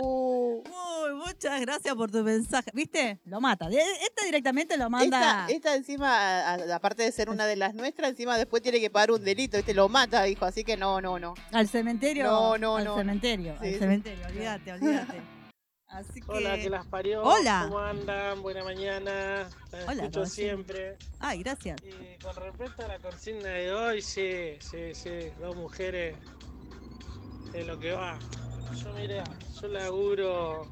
Uh, 0.00 0.58
Uy, 0.58 1.14
muchas 1.26 1.60
gracias 1.60 1.92
por 1.96 2.08
tu 2.12 2.22
mensaje. 2.22 2.70
¿Viste? 2.72 3.18
Lo 3.24 3.40
mata. 3.40 3.66
Esta 3.68 4.24
directamente 4.24 4.76
lo 4.76 4.88
manda. 4.88 5.48
esta, 5.48 5.48
esta 5.48 5.74
encima, 5.74 6.54
aparte 6.72 7.02
de 7.02 7.10
ser 7.10 7.30
una 7.30 7.46
de 7.46 7.56
las 7.56 7.74
nuestras, 7.74 8.10
encima 8.10 8.38
después 8.38 8.62
tiene 8.62 8.78
que 8.78 8.90
pagar 8.90 9.10
un 9.10 9.24
delito, 9.24 9.56
¿viste? 9.56 9.74
Lo 9.74 9.88
mata, 9.88 10.22
dijo, 10.22 10.44
así 10.44 10.62
que 10.62 10.76
no, 10.76 11.00
no, 11.00 11.18
no. 11.18 11.34
Al 11.50 11.66
cementerio. 11.66 12.22
No, 12.22 12.58
no, 12.58 12.76
al 12.76 12.84
no. 12.84 12.96
cementerio. 12.96 13.56
Sí, 13.60 13.66
al 13.66 13.72
sí. 13.72 13.78
cementerio. 13.80 14.24
Olvídate, 14.28 14.72
olvídate. 14.72 15.22
Así 15.92 16.20
que. 16.20 16.32
Hola, 16.32 16.56
que 16.56 16.70
las 16.70 16.86
parió. 16.86 17.22
Hola. 17.22 17.66
¿Cómo 17.68 17.78
andan? 17.78 18.42
Buena 18.42 18.64
mañana. 18.64 19.48
Las 19.70 19.88
Hola, 19.88 20.04
escucho 20.04 20.26
siempre. 20.26 20.96
Ay, 21.20 21.42
gracias. 21.42 21.80
Y 21.82 22.18
con 22.22 22.34
respecto 22.34 22.84
a 22.84 22.88
la 22.88 22.98
consigna 22.98 23.50
de 23.50 23.72
hoy, 23.72 24.00
sí, 24.00 24.56
sí, 24.60 24.94
sí. 24.94 25.30
Dos 25.38 25.54
mujeres 25.54 26.16
de 27.52 27.64
lo 27.64 27.78
que 27.78 27.92
va. 27.92 28.18
Yo, 28.74 28.92
mira, 28.94 29.22
yo 29.60 29.68
laburo 29.68 30.66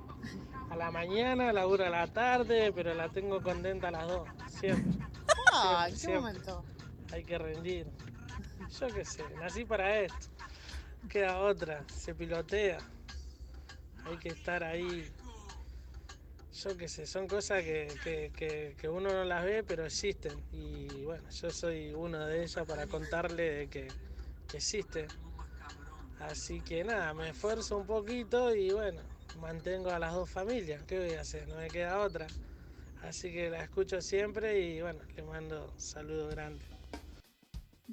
a 0.71 0.77
la 0.77 0.91
mañana, 0.91 1.53
laburo 1.53 1.85
a 1.85 1.91
la 1.91 2.07
tarde, 2.07 2.73
pero 2.73 2.95
la 2.95 3.11
tengo 3.11 3.43
contenta 3.43 3.89
a 3.89 3.91
las 3.91 4.09
dos. 4.09 4.29
Siempre. 4.59 5.07
Ah, 5.53 5.85
¿en 5.87 5.93
qué 5.93 5.99
siempre. 5.99 6.21
momento? 6.21 6.65
Hay 7.13 7.25
que 7.25 7.37
rendir. 7.37 7.87
Yo 8.79 8.87
qué 8.89 9.05
sé, 9.05 9.25
nací 9.39 9.65
para 9.67 10.01
esto. 10.01 10.29
Queda 11.09 11.41
otra, 11.41 11.85
se 11.89 12.15
pilotea. 12.15 12.79
Hay 14.11 14.19
que 14.19 14.31
estar 14.31 14.65
ahí. 14.65 15.09
Yo 16.53 16.77
qué 16.77 16.89
sé, 16.89 17.07
son 17.07 17.29
cosas 17.29 17.63
que, 17.63 17.87
que- 18.37 18.75
que- 18.77 18.89
uno 18.89 19.13
no 19.13 19.25
las 19.25 19.45
ve, 19.45 19.63
pero 19.63 19.87
existen. 19.87 20.33
Y 20.53 20.89
bueno, 21.05 21.31
yo 21.31 21.51
soy 21.51 21.93
uno 21.95 22.27
de 22.27 22.43
ellas 22.43 22.67
para 22.67 22.89
contarle 22.89 23.69
que, 23.69 23.87
que 24.49 24.57
existe. 24.57 25.07
Así 26.19 26.61
que 26.61 26.83
nada, 26.83 27.15
me 27.15 27.29
esfuerzo 27.31 27.79
un 27.79 27.87
poquito 27.87 28.53
y 28.55 28.73
bueno, 28.73 29.01
mantengo 29.39 29.91
a 29.91 29.99
las 30.01 30.13
dos 30.13 30.29
familias. 30.29 30.83
¿Qué 30.85 30.99
voy 30.99 31.13
a 31.15 31.21
hacer? 31.21 31.47
No 31.49 31.55
me 31.57 31.69
queda 31.69 32.01
otra. 32.01 32.27
Así 33.03 33.33
que 33.33 33.49
la 33.49 33.63
escucho 33.63 34.01
siempre 34.03 34.59
y 34.61 34.83
bueno, 34.83 35.01
le 35.15 35.23
mando 35.23 35.71
un 35.73 35.81
saludo 35.81 36.29
grande. 36.29 36.65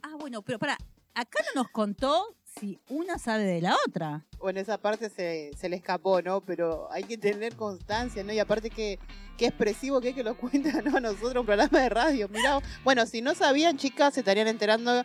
Ah, 0.01 0.15
bueno, 0.19 0.41
pero 0.41 0.57
para. 0.57 0.77
Acá 1.13 1.43
no 1.53 1.61
nos 1.63 1.71
contó 1.71 2.35
si 2.59 2.79
una 2.89 3.17
sabe 3.17 3.43
de 3.43 3.61
la 3.61 3.75
otra. 3.87 4.25
Bueno, 4.39 4.59
esa 4.59 4.77
parte 4.77 5.09
se, 5.09 5.51
se 5.57 5.69
le 5.69 5.75
escapó, 5.75 6.21
¿no? 6.21 6.41
Pero 6.41 6.87
hay 6.91 7.03
que 7.03 7.17
tener 7.17 7.55
constancia, 7.55 8.23
¿no? 8.23 8.33
Y 8.33 8.39
aparte 8.39 8.69
que, 8.69 8.99
qué 9.37 9.47
expresivo 9.47 10.01
que 10.01 10.09
es 10.09 10.15
que 10.15 10.23
lo 10.23 10.35
cuenta, 10.37 10.81
¿no? 10.81 10.99
Nosotros 10.99 11.37
un 11.41 11.45
programa 11.45 11.79
de 11.79 11.89
radio, 11.89 12.27
mirá. 12.29 12.59
Bueno, 12.83 13.05
si 13.05 13.21
no 13.21 13.35
sabían, 13.35 13.77
chicas, 13.77 14.13
se 14.13 14.21
estarían 14.21 14.47
enterando 14.47 15.03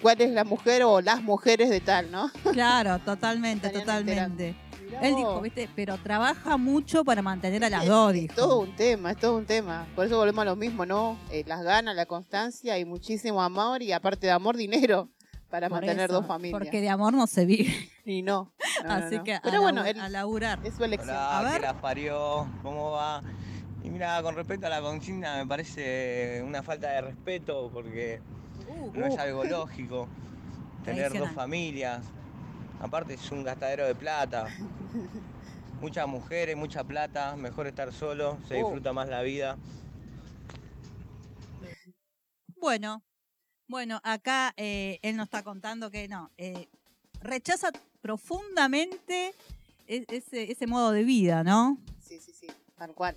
cuál 0.00 0.20
es 0.20 0.30
la 0.30 0.44
mujer 0.44 0.82
o 0.84 1.00
las 1.00 1.22
mujeres 1.22 1.70
de 1.70 1.80
tal, 1.80 2.10
¿no? 2.10 2.30
Claro, 2.52 2.98
totalmente, 3.00 3.68
totalmente. 3.70 4.54
Él 5.00 5.14
dijo, 5.16 5.40
¿viste? 5.40 5.70
Pero 5.74 5.96
trabaja 5.96 6.58
mucho 6.58 7.02
para 7.02 7.22
mantener 7.22 7.64
a 7.64 7.70
las 7.70 7.84
Es- 7.84 7.88
dos, 7.88 8.12
es 8.14 8.20
dijo. 8.22 8.34
todo 8.34 8.58
un 8.60 8.76
tema, 8.76 9.10
es 9.12 9.16
todo 9.16 9.36
un 9.38 9.46
tema. 9.46 9.86
Por 9.96 10.04
eso 10.06 10.18
volvemos 10.18 10.42
a 10.42 10.44
lo 10.44 10.54
mismo, 10.56 10.84
¿no? 10.84 11.18
Eh, 11.30 11.44
las 11.46 11.62
ganas, 11.62 11.96
la 11.96 12.04
constancia 12.04 12.78
y 12.78 12.84
muchísimo 12.84 13.42
amor 13.42 13.80
y 13.82 13.92
aparte 13.92 14.26
de 14.26 14.32
amor, 14.32 14.56
dinero 14.56 15.08
para 15.52 15.68
Por 15.68 15.76
mantener 15.82 16.06
eso, 16.10 16.14
dos 16.14 16.26
familias. 16.26 16.58
Porque 16.58 16.80
de 16.80 16.88
amor 16.88 17.12
no 17.12 17.26
se 17.28 17.44
vive. 17.44 17.90
Y 18.04 18.22
no. 18.22 18.52
Así 18.88 19.18
no. 19.18 19.22
que 19.24 19.34
a, 19.34 19.40
Pero 19.42 19.60
bueno, 19.60 19.82
labu- 19.82 19.88
él- 19.90 20.00
a 20.00 20.08
laburar. 20.08 20.58
es 20.64 20.74
su 20.74 20.82
elección. 20.82 21.14
Hola, 21.14 21.38
A 21.38 21.42
ver. 21.42 21.60
que 21.60 21.66
las 21.66 21.74
parió, 21.74 22.46
¿cómo 22.62 22.90
va? 22.92 23.22
Y 23.84 23.90
mira, 23.90 24.20
con 24.22 24.34
respecto 24.34 24.66
a 24.66 24.70
la 24.70 24.80
consigna 24.80 25.36
me 25.36 25.46
parece 25.46 26.42
una 26.44 26.62
falta 26.62 26.88
de 26.90 27.00
respeto 27.02 27.70
porque 27.72 28.20
Uh, 28.68 28.90
no 28.98 29.06
es 29.06 29.14
uh. 29.14 29.20
algo 29.20 29.44
lógico 29.44 30.08
tener 30.84 31.12
dos 31.18 31.30
familias. 31.32 32.00
Aparte 32.80 33.14
es 33.14 33.30
un 33.30 33.44
gastadero 33.44 33.84
de 33.86 33.94
plata. 33.94 34.46
Muchas 35.80 36.06
mujeres, 36.08 36.56
mucha 36.56 36.82
plata, 36.84 37.36
mejor 37.36 37.66
estar 37.66 37.92
solo, 37.92 38.38
se 38.48 38.54
Oh. 38.54 38.58
disfruta 38.66 38.92
más 38.92 39.08
la 39.08 39.20
vida. 39.22 39.56
Bueno, 42.60 43.02
bueno, 43.72 44.02
acá 44.04 44.52
eh, 44.58 44.98
él 45.00 45.16
nos 45.16 45.24
está 45.28 45.42
contando 45.42 45.90
que 45.90 46.06
no, 46.06 46.30
eh, 46.36 46.68
rechaza 47.22 47.70
profundamente 48.02 49.34
e- 49.86 50.04
ese, 50.10 50.52
ese 50.52 50.66
modo 50.66 50.92
de 50.92 51.04
vida, 51.04 51.42
¿no? 51.42 51.78
Sí, 51.98 52.20
sí, 52.20 52.32
sí, 52.38 52.48
tal 52.76 52.92
cual, 52.92 53.16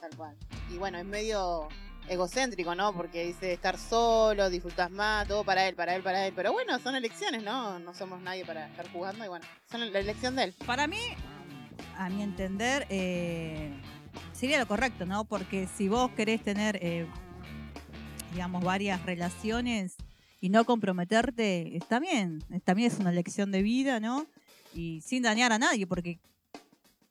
tal 0.00 0.14
cual. 0.16 0.36
Y 0.72 0.78
bueno, 0.78 0.98
es 0.98 1.04
medio 1.04 1.66
egocéntrico, 2.08 2.76
¿no? 2.76 2.94
Porque 2.94 3.26
dice 3.26 3.52
estar 3.52 3.76
solo, 3.76 4.48
disfrutas 4.50 4.88
más, 4.88 5.26
todo 5.26 5.42
para 5.42 5.66
él, 5.68 5.74
para 5.74 5.96
él, 5.96 6.02
para 6.04 6.28
él. 6.28 6.32
Pero 6.36 6.52
bueno, 6.52 6.78
son 6.78 6.94
elecciones, 6.94 7.42
¿no? 7.42 7.80
No 7.80 7.92
somos 7.92 8.20
nadie 8.22 8.44
para 8.44 8.68
estar 8.68 8.88
jugando 8.92 9.24
y 9.24 9.28
bueno, 9.28 9.46
son 9.68 9.92
la 9.92 9.98
elección 9.98 10.36
de 10.36 10.44
él. 10.44 10.54
Para 10.64 10.86
mí, 10.86 11.00
a 11.96 12.08
mi 12.08 12.22
entender, 12.22 12.86
eh, 12.88 13.72
sería 14.32 14.60
lo 14.60 14.68
correcto, 14.68 15.06
¿no? 15.06 15.24
Porque 15.24 15.66
si 15.76 15.88
vos 15.88 16.12
querés 16.12 16.44
tener, 16.44 16.78
eh, 16.82 17.04
digamos, 18.32 18.64
varias 18.64 19.04
relaciones 19.04 19.96
y 20.40 20.48
no 20.50 20.64
comprometerte, 20.64 21.76
está 21.76 21.98
bien. 21.98 22.42
También 22.64 22.92
es 22.92 22.98
una 22.98 23.10
elección 23.10 23.50
de 23.50 23.62
vida, 23.62 24.00
¿no? 24.00 24.26
Y 24.74 25.00
sin 25.00 25.22
dañar 25.22 25.52
a 25.52 25.58
nadie, 25.58 25.86
porque 25.86 26.18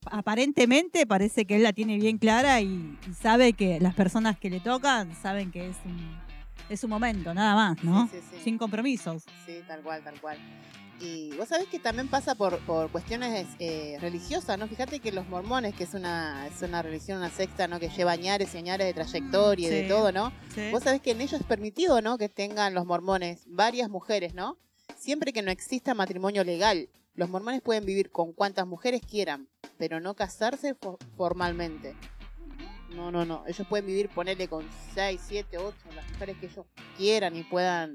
aparentemente 0.06 1.06
parece 1.06 1.45
que 1.45 1.56
él 1.58 1.63
la 1.63 1.73
tiene 1.73 1.97
bien 1.97 2.17
clara 2.17 2.62
y, 2.62 2.97
y 3.10 3.13
sabe 3.13 3.53
que 3.53 3.80
las 3.80 3.93
personas 3.93 4.38
que 4.38 4.49
le 4.49 4.60
tocan 4.60 5.13
saben 5.21 5.51
que 5.51 5.69
es 5.69 5.77
un, 5.86 6.17
es 6.69 6.84
un 6.84 6.89
momento, 6.89 7.34
nada 7.34 7.56
más, 7.56 7.84
¿no? 7.84 8.08
Sí, 8.08 8.17
sí, 8.19 8.27
sí. 8.38 8.43
Sin 8.43 8.58
compromisos. 8.58 9.23
Sí, 9.45 9.60
tal 9.67 9.82
cual, 9.82 10.03
tal 10.03 10.19
cual. 10.21 10.38
Y 10.99 11.36
vos 11.38 11.49
sabés 11.49 11.67
que 11.67 11.77
también 11.77 12.07
pasa 12.07 12.33
por, 12.33 12.57
por 12.65 12.89
cuestiones 12.91 13.45
eh, 13.60 13.97
religiosas, 14.01 14.57
¿no? 14.57 14.67
Fíjate 14.67 14.99
que 14.99 15.12
los 15.12 15.27
mormones, 15.27 15.75
que 15.75 15.83
es 15.83 15.93
una, 15.93 16.47
es 16.47 16.60
una 16.63 16.81
religión, 16.81 17.19
una 17.19 17.29
secta, 17.29 17.67
¿no? 17.67 17.79
Que 17.79 17.89
lleva 17.89 18.12
añares 18.13 18.55
y 18.55 18.57
añares 18.57 18.88
de 18.88 18.93
trayectoria 18.95 19.67
y 19.67 19.71
de 19.71 19.83
todo, 19.88 20.12
¿no? 20.12 20.31
¿sí? 20.55 20.71
Vos 20.71 20.81
sabés 20.83 21.01
que 21.01 21.12
en 21.12 21.21
ellos 21.21 21.39
es 21.39 21.45
permitido, 21.45 22.01
¿no? 22.01 22.17
Que 22.17 22.29
tengan 22.29 22.73
los 22.73 22.86
mormones 22.88 23.43
varias 23.45 23.89
mujeres, 23.91 24.33
¿no? 24.33 24.57
Siempre 24.97 25.33
que 25.33 25.43
no 25.43 25.51
exista 25.51 25.93
matrimonio 25.93 26.43
legal. 26.43 26.89
Los 27.13 27.29
mormones 27.29 27.62
pueden 27.62 27.86
vivir 27.86 28.10
con 28.12 28.33
cuantas 28.33 28.65
mujeres 28.65 29.01
quieran, 29.07 29.47
pero 29.77 29.99
no 29.99 30.15
casarse 30.15 30.75
fo- 30.79 30.97
formalmente. 31.15 31.95
No, 32.95 33.12
no, 33.12 33.23
no. 33.25 33.43
Ellos 33.47 33.67
pueden 33.67 33.86
vivir, 33.86 34.10
ponerle 34.10 34.47
con 34.47 34.67
6, 34.95 35.21
7, 35.27 35.57
8, 35.60 35.75
las 35.95 36.10
mujeres 36.12 36.38
que 36.39 36.45
ellos 36.47 36.65
quieran 36.97 37.36
y 37.36 37.43
puedan 37.43 37.93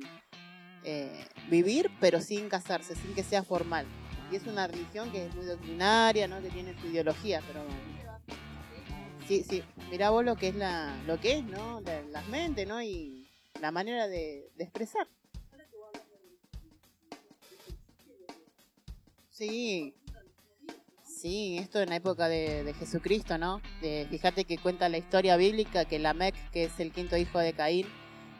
eh, 0.84 1.24
vivir, 1.48 1.90
pero 2.00 2.20
sin 2.20 2.48
casarse, 2.48 2.94
sin 2.94 3.14
que 3.14 3.22
sea 3.22 3.42
formal. 3.42 3.86
Y 4.30 4.36
es 4.36 4.46
una 4.46 4.66
religión 4.66 5.10
que 5.12 5.26
es 5.26 5.34
muy 5.34 5.44
doctrinaria, 5.44 6.26
¿no? 6.28 6.40
Que 6.40 6.48
tiene 6.50 6.78
su 6.80 6.86
ideología, 6.86 7.42
pero 7.46 7.64
sí, 9.28 9.44
sí. 9.48 9.62
Mirá 9.90 10.10
vos 10.10 10.24
lo 10.24 10.36
que 10.36 10.48
es 10.48 10.54
la, 10.54 10.96
lo 11.06 11.20
que 11.20 11.38
es, 11.38 11.44
¿no? 11.44 11.80
La- 11.82 12.02
las 12.02 12.26
mentes, 12.28 12.66
¿no? 12.66 12.82
Y 12.82 13.28
la 13.60 13.70
manera 13.70 14.08
de, 14.08 14.50
de 14.56 14.64
expresar. 14.64 15.06
Sí. 19.30 19.94
Sí, 21.04 21.56
esto 21.58 21.80
en 21.80 21.90
la 21.90 21.96
época 21.96 22.26
de, 22.28 22.64
de 22.64 22.74
Jesucristo, 22.74 23.38
¿no? 23.38 23.60
De, 23.80 24.06
fíjate 24.10 24.44
que 24.44 24.58
cuenta 24.58 24.88
la 24.88 24.98
historia 24.98 25.36
bíblica 25.36 25.84
que 25.84 26.00
Lamec, 26.00 26.34
que 26.50 26.64
es 26.64 26.80
el 26.80 26.90
quinto 26.90 27.16
hijo 27.16 27.38
de 27.38 27.52
Caín, 27.52 27.86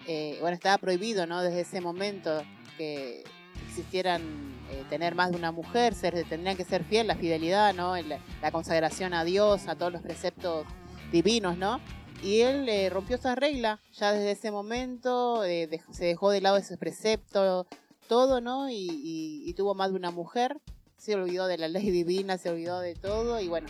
eh, 0.07 0.37
bueno, 0.41 0.55
estaba 0.55 0.79
prohibido, 0.79 1.27
¿no? 1.27 1.43
Desde 1.43 1.61
ese 1.61 1.81
momento 1.81 2.43
que 2.77 3.25
existieran 3.69 4.23
eh, 4.71 4.85
tener 4.91 5.15
más 5.15 5.31
de 5.31 5.37
una 5.37 5.53
mujer, 5.53 5.95
ser, 5.95 6.25
tendrían 6.29 6.57
que 6.57 6.65
ser 6.65 6.85
fiel, 6.85 7.07
la 7.07 7.17
fidelidad, 7.17 7.75
¿no? 7.75 7.97
El- 7.97 8.17
la 8.41 8.51
consagración 8.53 9.15
a 9.15 9.25
Dios, 9.25 9.69
a 9.69 9.77
todos 9.77 9.93
los 9.93 10.03
preceptos 10.03 10.67
divinos, 11.11 11.57
¿no? 11.57 11.81
Y 12.23 12.41
él 12.41 12.69
eh, 12.69 12.89
rompió 12.91 13.17
esa 13.17 13.35
regla, 13.35 13.81
ya 13.95 14.13
desde 14.13 14.31
ese 14.33 14.51
momento 14.51 15.45
eh, 15.45 15.69
se 15.93 16.05
dejó 16.05 16.31
de 16.31 16.41
lado 16.41 16.57
ese 16.57 16.77
precepto, 16.77 17.67
todo, 18.09 18.41
¿no? 18.41 18.69
Y, 18.71 18.75
y- 18.75 19.43
y 19.49 19.55
tuvo 19.55 19.75
más 19.75 19.91
de 19.91 19.97
una 19.97 20.11
mujer, 20.11 20.57
se 20.97 21.15
olvidó 21.15 21.47
de 21.47 21.59
la 21.59 21.69
ley 21.69 21.91
divina, 21.91 22.39
se 22.39 22.51
olvidó 22.51 22.81
de 22.81 22.95
todo 22.95 23.41
y 23.41 23.49
bueno, 23.49 23.69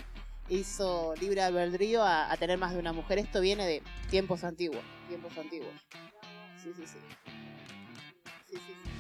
hizo 0.49 1.15
libre 1.21 1.41
albedrío 1.43 2.03
a, 2.03 2.31
a 2.31 2.37
tener 2.37 2.59
más 2.59 2.73
de 2.75 2.79
una 2.81 2.93
mujer. 2.93 3.19
Esto 3.19 3.41
viene 3.41 3.67
de 3.67 3.83
tiempos 4.11 4.45
antiguos, 4.45 4.83
tiempos 5.09 5.37
antiguos. 5.39 5.71
Sí, 6.63 6.73
sí, 6.77 6.87
sí. 6.87 6.99
Sí, 8.49 8.57
sí, 8.57 8.75
sí. 8.85 8.91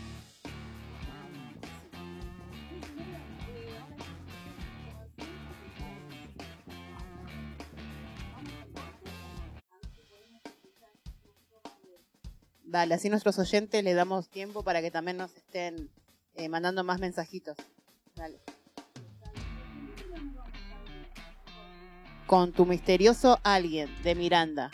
Dale, 12.64 12.94
así 12.94 13.08
nuestros 13.10 13.38
oyentes 13.38 13.84
le 13.84 13.94
damos 13.94 14.28
tiempo 14.28 14.64
para 14.64 14.80
que 14.80 14.90
también 14.90 15.18
nos 15.18 15.36
estén 15.36 15.88
eh, 16.34 16.48
mandando 16.48 16.82
más 16.82 16.98
mensajitos. 16.98 17.56
Dale. 18.16 18.40
Con 22.26 22.52
tu 22.52 22.66
misterioso 22.66 23.38
alguien 23.44 23.88
de 24.02 24.14
Miranda. 24.16 24.72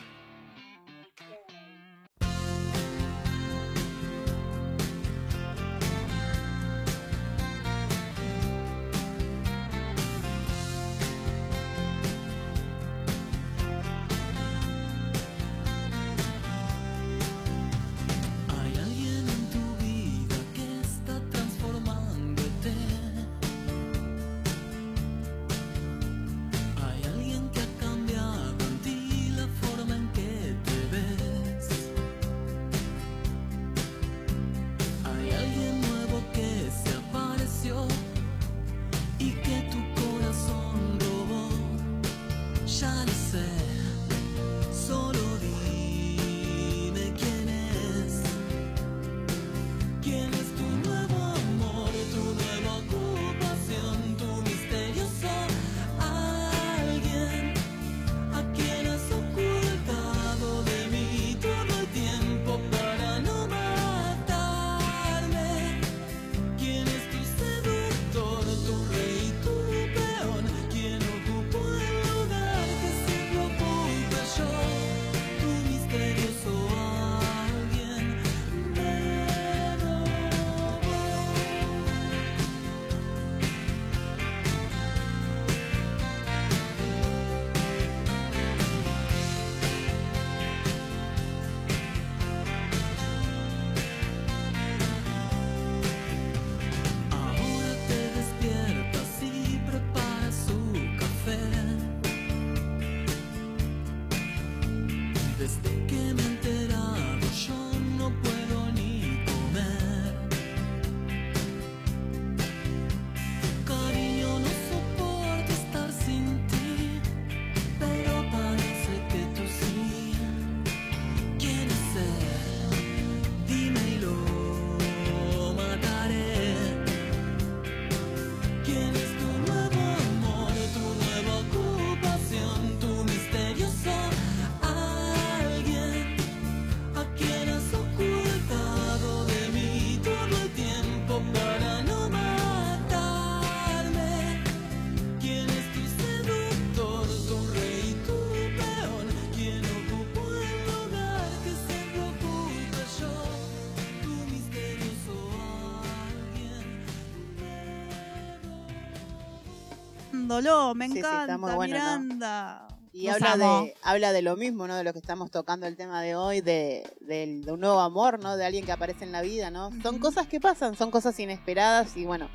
Apoyándolo. 160.39 160.75
Me 160.75 160.87
Sí, 160.87 160.93
sí, 160.93 160.99
está 161.01 161.25
encanta, 161.25 161.39
muy 161.39 161.55
bueno, 161.55 161.75
¿no? 161.79 162.01
Miranda. 162.01 162.69
Y 162.93 163.09
habla 163.09 163.33
amo. 163.35 163.63
de, 163.65 163.75
habla 163.83 164.13
de 164.13 164.23
lo 164.23 164.37
mismo, 164.37 164.67
¿no? 164.67 164.75
De 164.77 164.83
lo 164.83 164.93
que 164.93 164.99
estamos 164.99 165.31
tocando 165.31 165.67
el 165.67 165.77
tema 165.77 166.01
de 166.03 166.17
hoy, 166.17 166.41
de, 166.41 166.89
del- 167.01 167.45
de 167.45 167.53
un 167.53 167.61
nuevo 167.61 167.81
amor, 167.81 168.19
¿no? 168.19 168.37
De 168.37 168.45
alguien 168.45 168.65
que 168.65 168.73
aparece 168.73 169.05
en 169.05 169.13
la 169.13 169.21
vida, 169.23 169.51
¿no? 169.51 169.71
Son 169.83 169.99
cosas 169.99 170.27
que 170.27 170.41
pasan, 170.41 170.75
son 170.77 170.91
cosas 170.91 171.19
inesperadas 171.21 171.97
y 171.97 172.07
bueno, 172.07 172.29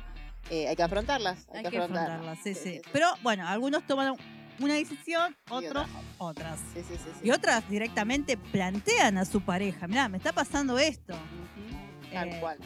eh, 0.50 0.68
hay 0.68 0.76
que 0.76 0.82
afrontarlas. 0.82 1.46
Hay, 1.52 1.64
Hay 1.64 1.70
que 1.70 1.78
afrontarla, 1.78 2.36
sí, 2.36 2.54
sí. 2.54 2.60
sí. 2.76 2.80
Pero 2.92 3.08
bueno, 3.22 3.46
algunos 3.46 3.84
toman 3.86 4.14
una 4.60 4.74
decisión, 4.74 5.36
otros 5.50 5.70
otra. 5.70 5.86
otras. 6.18 6.60
Sí, 6.72 6.80
sí, 6.88 6.94
sí, 6.96 7.10
sí. 7.20 7.26
Y 7.26 7.30
otras 7.32 7.68
directamente 7.68 8.36
plantean 8.36 9.18
a 9.18 9.24
su 9.24 9.40
pareja, 9.40 9.86
mirá, 9.88 10.08
me 10.08 10.18
está 10.18 10.32
pasando 10.32 10.78
esto. 10.78 11.12
Ujú. 11.14 12.10
Tal 12.12 12.28
Eh, 12.28 12.38
cual. 12.40 12.58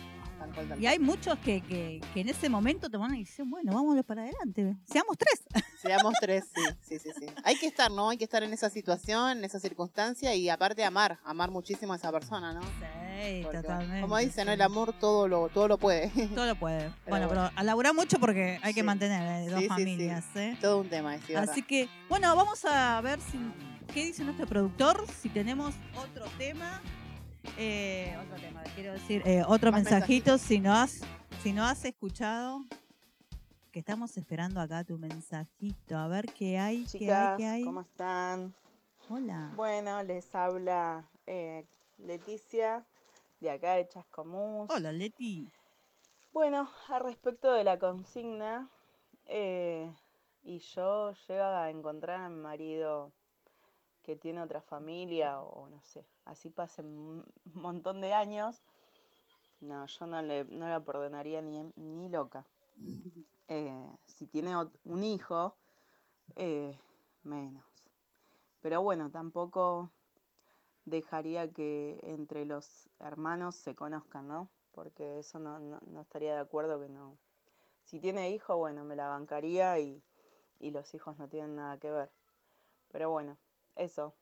Y 0.79 0.87
hay 0.87 0.99
muchos 0.99 1.39
que, 1.41 1.61
que, 1.61 2.01
que 2.15 2.21
en 2.21 2.29
ese 2.29 2.49
momento 2.49 2.89
toman 2.91 3.11
una 3.11 3.19
decisión, 3.19 3.51
bueno, 3.51 3.73
vámonos 3.73 4.05
para 4.05 4.23
adelante, 4.23 4.77
seamos 4.85 5.17
tres. 5.17 5.43
Seamos 5.83 6.13
tres, 6.21 6.45
sí, 6.55 6.61
sí, 6.83 6.99
sí, 6.99 7.11
sí. 7.21 7.27
Hay 7.45 7.57
que 7.57 7.67
estar, 7.67 7.89
¿no? 7.89 8.11
Hay 8.11 8.17
que 8.19 8.25
estar 8.25 8.43
en 8.43 8.53
esa 8.53 8.69
situación, 8.69 9.39
en 9.39 9.45
esa 9.45 9.61
circunstancia 9.61 10.35
y 10.35 10.49
aparte 10.49 10.85
amar, 10.85 11.21
amar 11.25 11.53
muchísimo 11.53 11.93
a 11.93 11.97
esa 11.97 12.11
persona, 12.11 12.53
¿no? 12.53 12.61
Sí, 12.63 13.43
Porque, 13.45 13.59
totalmente. 13.59 14.01
Como 14.01 14.17
dice, 14.19 14.45
¿no? 14.45 14.51
El 14.53 14.61
amor 14.61 14.93
todo 14.99 15.29
lo, 15.29 15.49
todo 15.51 15.69
lo 15.69 15.79
puede. 15.79 16.09
Todo 16.35 16.47
lo 16.47 16.57
puede. 16.57 16.79
Pero 16.81 16.93
bueno, 17.07 17.27
bueno. 17.29 17.29
pero 17.29 17.61
a 17.61 17.63
laburar 17.63 17.95
mucho 17.95 18.19
porque 18.19 18.59
hay 18.63 18.75
que 18.75 18.81
Sí. 18.81 18.87
mantener 18.87 19.23
eh, 19.23 19.51
dos 19.51 19.61
Sí, 19.61 19.61
sí, 19.61 19.63
sí. 19.63 19.69
familias. 19.69 20.25
¿eh? 20.35 20.57
todo 20.61 20.79
un 20.81 20.89
tema, 20.89 21.17
¿verdad? 21.29 21.49
Así 21.49 21.63
que, 21.63 21.89
bueno, 22.09 22.35
vamos 22.35 22.65
a 22.65 23.01
ver 23.01 23.21
si, 23.21 23.39
qué 23.95 24.05
dice 24.05 24.25
nuestro 24.25 24.47
productor, 24.49 25.05
si 25.23 25.29
tenemos 25.29 25.75
otro 25.97 26.25
tema. 26.39 26.83
Eh, 27.57 28.17
otro 28.21 28.37
tema, 28.37 28.63
quiero 28.75 28.93
decir, 28.93 29.23
eh, 29.25 29.43
otro 29.47 29.73
Más 29.73 29.83
mensajito, 29.83 30.39
si 30.39 30.61
no 30.61 30.73
has, 30.75 31.01
si 31.43 31.53
no 31.53 31.65
has 31.65 31.85
escuchado, 31.85 32.65
que 33.73 33.79
estamos 33.79 34.17
esperando 34.17 34.61
acá 34.61 34.85
tu 34.85 34.99
mensajito, 34.99 35.97
a 35.97 36.09
ver 36.09 36.27
qué 36.27 36.59
hay, 36.59 36.85
qué 36.85 36.85
hay, 36.85 36.87
Chicas, 36.87 37.37
qué 37.37 37.47
hay. 37.47 37.65
¿cómo 37.65 37.81
están? 37.81 38.55
Hola. 39.09 39.53
Bueno, 39.57 40.03
les 40.03 40.35
habla 40.35 41.09
eh, 41.27 41.65
Leticia 41.99 42.85
de 43.41 43.51
acá 43.51 43.75
de 43.75 43.89
Chascomús. 43.89 44.69
Hola, 44.71 44.93
Leti. 44.93 45.51
Bueno, 46.33 46.71
al 46.89 47.01
respecto 47.01 47.53
de 47.53 47.65
la 47.65 47.79
consigna, 47.79 48.69
eh, 49.27 49.93
y 50.43 50.59
yo 50.59 51.13
llego 51.27 51.45
a 51.45 51.71
encontrar 51.71 52.21
a 52.21 52.29
mi 52.29 52.41
marido 52.41 53.13
que 54.09 54.17
tiene 54.17 54.41
otra 54.41 54.63
familia 54.63 55.39
o 55.43 55.69
no 55.69 55.83
sé, 55.83 56.03
así 56.25 56.49
pasen 56.49 56.87
un 56.87 57.27
montón 57.53 58.01
de 58.01 58.15
años, 58.15 58.63
no, 59.61 59.85
yo 59.85 60.07
no 60.07 60.23
le, 60.23 60.45
no 60.47 60.67
la 60.67 60.83
perdonaría 60.83 61.43
ni, 61.43 61.63
ni 61.77 62.09
loca. 62.09 62.47
Eh, 63.49 63.87
si 64.07 64.27
tiene 64.27 64.55
un 64.85 65.05
hijo, 65.05 65.59
eh, 66.37 66.75
menos. 67.23 67.67
Pero 68.63 68.81
bueno, 68.81 69.11
tampoco 69.11 69.91
dejaría 70.87 71.53
que 71.53 72.01
entre 72.03 72.47
los 72.47 72.89
hermanos 73.01 73.57
se 73.57 73.75
conozcan, 73.75 74.27
¿no? 74.27 74.49
Porque 74.73 75.19
eso 75.19 75.39
no, 75.39 75.59
no, 75.59 75.81
no 75.87 76.01
estaría 76.01 76.33
de 76.33 76.41
acuerdo 76.41 76.81
que 76.81 76.89
no. 76.89 77.19
Si 77.85 78.01
tiene 78.01 78.31
hijo, 78.31 78.57
bueno, 78.57 78.85
me 78.85 78.97
la 78.97 79.09
bancaría 79.09 79.79
y, 79.81 80.03
y 80.61 80.71
los 80.71 80.95
hijos 80.95 81.19
no 81.19 81.29
tienen 81.29 81.57
nada 81.57 81.77
que 81.77 81.91
ver. 81.91 82.11
Pero 82.91 83.11
bueno, 83.11 83.37
eso. 83.79 84.15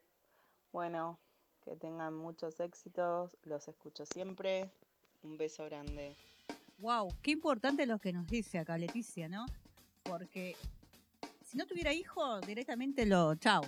Bueno, 0.72 1.18
que 1.64 1.76
tengan 1.76 2.14
muchos 2.14 2.60
éxitos, 2.60 3.36
los 3.42 3.66
escucho 3.68 4.06
siempre. 4.06 4.70
Un 5.22 5.36
beso 5.36 5.64
grande. 5.64 6.14
Wow, 6.78 7.08
qué 7.22 7.32
importante 7.32 7.86
lo 7.86 7.98
que 7.98 8.12
nos 8.12 8.26
dice 8.26 8.58
acá 8.58 8.78
Leticia, 8.78 9.28
¿no? 9.28 9.46
Porque 10.04 10.54
si 11.44 11.56
no 11.56 11.66
tuviera 11.66 11.92
hijo, 11.92 12.40
directamente 12.42 13.06
lo, 13.06 13.34
chao, 13.36 13.62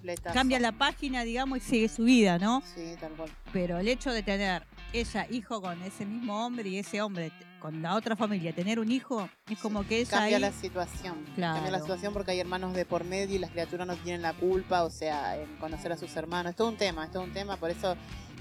Fletazo. 0.00 0.34
cambia 0.34 0.60
la 0.60 0.72
página, 0.72 1.24
digamos, 1.24 1.58
y 1.58 1.60
sigue 1.62 1.88
su 1.88 2.04
vida, 2.04 2.38
¿no? 2.38 2.62
Sí, 2.74 2.94
tal 3.00 3.12
cual. 3.16 3.30
Pero 3.52 3.78
el 3.78 3.88
hecho 3.88 4.12
de 4.12 4.22
tener 4.22 4.64
ella 4.94 5.26
hijo 5.28 5.60
con 5.60 5.82
ese 5.82 6.06
mismo 6.06 6.46
hombre 6.46 6.68
y 6.68 6.78
ese 6.78 7.02
hombre 7.02 7.32
con 7.58 7.82
la 7.82 7.96
otra 7.96 8.14
familia, 8.14 8.54
tener 8.54 8.78
un 8.78 8.92
hijo, 8.92 9.28
es 9.50 9.58
como 9.58 9.86
que 9.86 9.98
ella 9.98 10.10
Cambia 10.10 10.36
ahí... 10.36 10.42
la 10.42 10.52
situación. 10.52 11.24
Cambia 11.34 11.70
la 11.70 11.80
situación 11.80 12.12
porque 12.12 12.32
hay 12.32 12.40
hermanos 12.40 12.74
de 12.74 12.84
por 12.84 13.04
medio 13.04 13.34
y 13.34 13.38
las 13.38 13.50
criaturas 13.50 13.86
no 13.86 13.96
tienen 13.96 14.22
la 14.22 14.34
culpa, 14.34 14.84
o 14.84 14.90
sea, 14.90 15.40
en 15.40 15.56
conocer 15.56 15.90
a 15.90 15.96
sus 15.96 16.14
hermanos. 16.14 16.50
Es 16.50 16.56
todo 16.56 16.68
un 16.68 16.76
tema, 16.76 17.06
es 17.06 17.10
todo 17.10 17.22
un 17.22 17.32
tema, 17.32 17.56
por 17.56 17.70
eso 17.70 17.96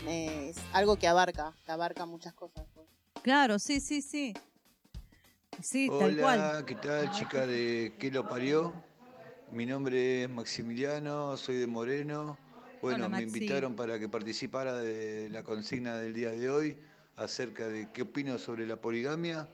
eh, 0.08 0.50
es 0.50 0.58
algo 0.74 0.98
que 0.98 1.08
abarca, 1.08 1.54
que 1.66 1.72
abarca 1.72 2.06
muchas 2.06 2.34
cosas. 2.34 2.66
Claro, 3.22 3.60
sí, 3.60 3.80
sí, 3.80 4.02
sí. 4.02 4.34
Sí, 5.62 5.88
tal 5.88 6.18
cual. 6.18 6.40
Hola, 6.40 6.66
¿qué 6.66 6.76
tal, 6.76 7.12
chica 7.12 7.48
de 7.48 7.96
¿Qué 7.98 8.12
lo 8.12 8.28
parió? 8.28 8.74
Mi 9.52 9.66
nombre 9.66 10.24
es 10.24 10.30
Maximiliano, 10.30 11.38
soy 11.38 11.56
de 11.56 11.68
Moreno. 11.68 12.38
Bueno, 12.84 13.06
Hola, 13.06 13.16
me 13.16 13.24
invitaron 13.24 13.78
para 13.78 13.98
que 13.98 14.10
participara 14.10 14.74
de 14.74 15.30
la 15.30 15.42
consigna 15.42 15.98
del 16.00 16.14
día 16.14 16.32
de 16.32 16.50
hoy 16.50 16.78
acerca 17.16 17.70
de 17.70 17.90
qué 17.94 18.02
opino 18.02 18.38
sobre 18.38 18.68
la 18.68 18.76
poligamia. 18.76 19.48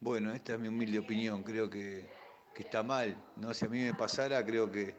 Bueno, 0.00 0.32
esta 0.32 0.54
es 0.54 0.58
mi 0.58 0.68
humilde 0.68 0.98
opinión, 0.98 1.42
creo 1.42 1.68
que, 1.68 2.08
que 2.54 2.62
está 2.62 2.82
mal, 2.82 3.14
¿no? 3.36 3.52
Si 3.52 3.66
a 3.66 3.68
mí 3.68 3.82
me 3.82 3.92
pasara, 3.92 4.42
creo 4.46 4.70
que 4.70 4.94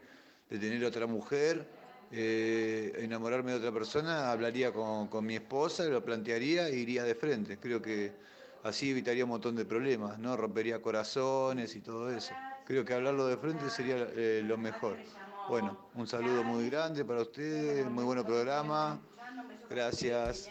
de 0.48 0.58
tener 0.60 0.84
otra 0.84 1.08
mujer, 1.08 1.68
eh, 2.12 2.92
enamorarme 2.98 3.50
de 3.50 3.58
otra 3.58 3.72
persona, 3.72 4.30
hablaría 4.30 4.72
con, 4.72 5.08
con 5.08 5.26
mi 5.26 5.34
esposa, 5.34 5.82
lo 5.86 6.04
plantearía 6.04 6.68
e 6.68 6.76
iría 6.76 7.02
de 7.02 7.16
frente. 7.16 7.58
Creo 7.58 7.82
que 7.82 8.12
así 8.62 8.90
evitaría 8.92 9.24
un 9.24 9.30
montón 9.30 9.56
de 9.56 9.64
problemas, 9.64 10.16
¿no? 10.20 10.36
Rompería 10.36 10.80
corazones 10.80 11.74
y 11.74 11.80
todo 11.80 12.08
eso. 12.16 12.34
Creo 12.66 12.84
que 12.84 12.94
hablarlo 12.94 13.26
de 13.26 13.36
frente 13.36 13.68
sería 13.68 13.96
eh, 14.14 14.44
lo 14.46 14.56
mejor. 14.56 14.96
Bueno, 15.48 15.90
un 15.94 16.06
saludo 16.06 16.42
muy 16.42 16.70
grande 16.70 17.04
para 17.04 17.20
ustedes, 17.22 17.86
muy 17.86 18.04
buen 18.04 18.24
programa. 18.24 19.00
Gracias. 19.68 20.50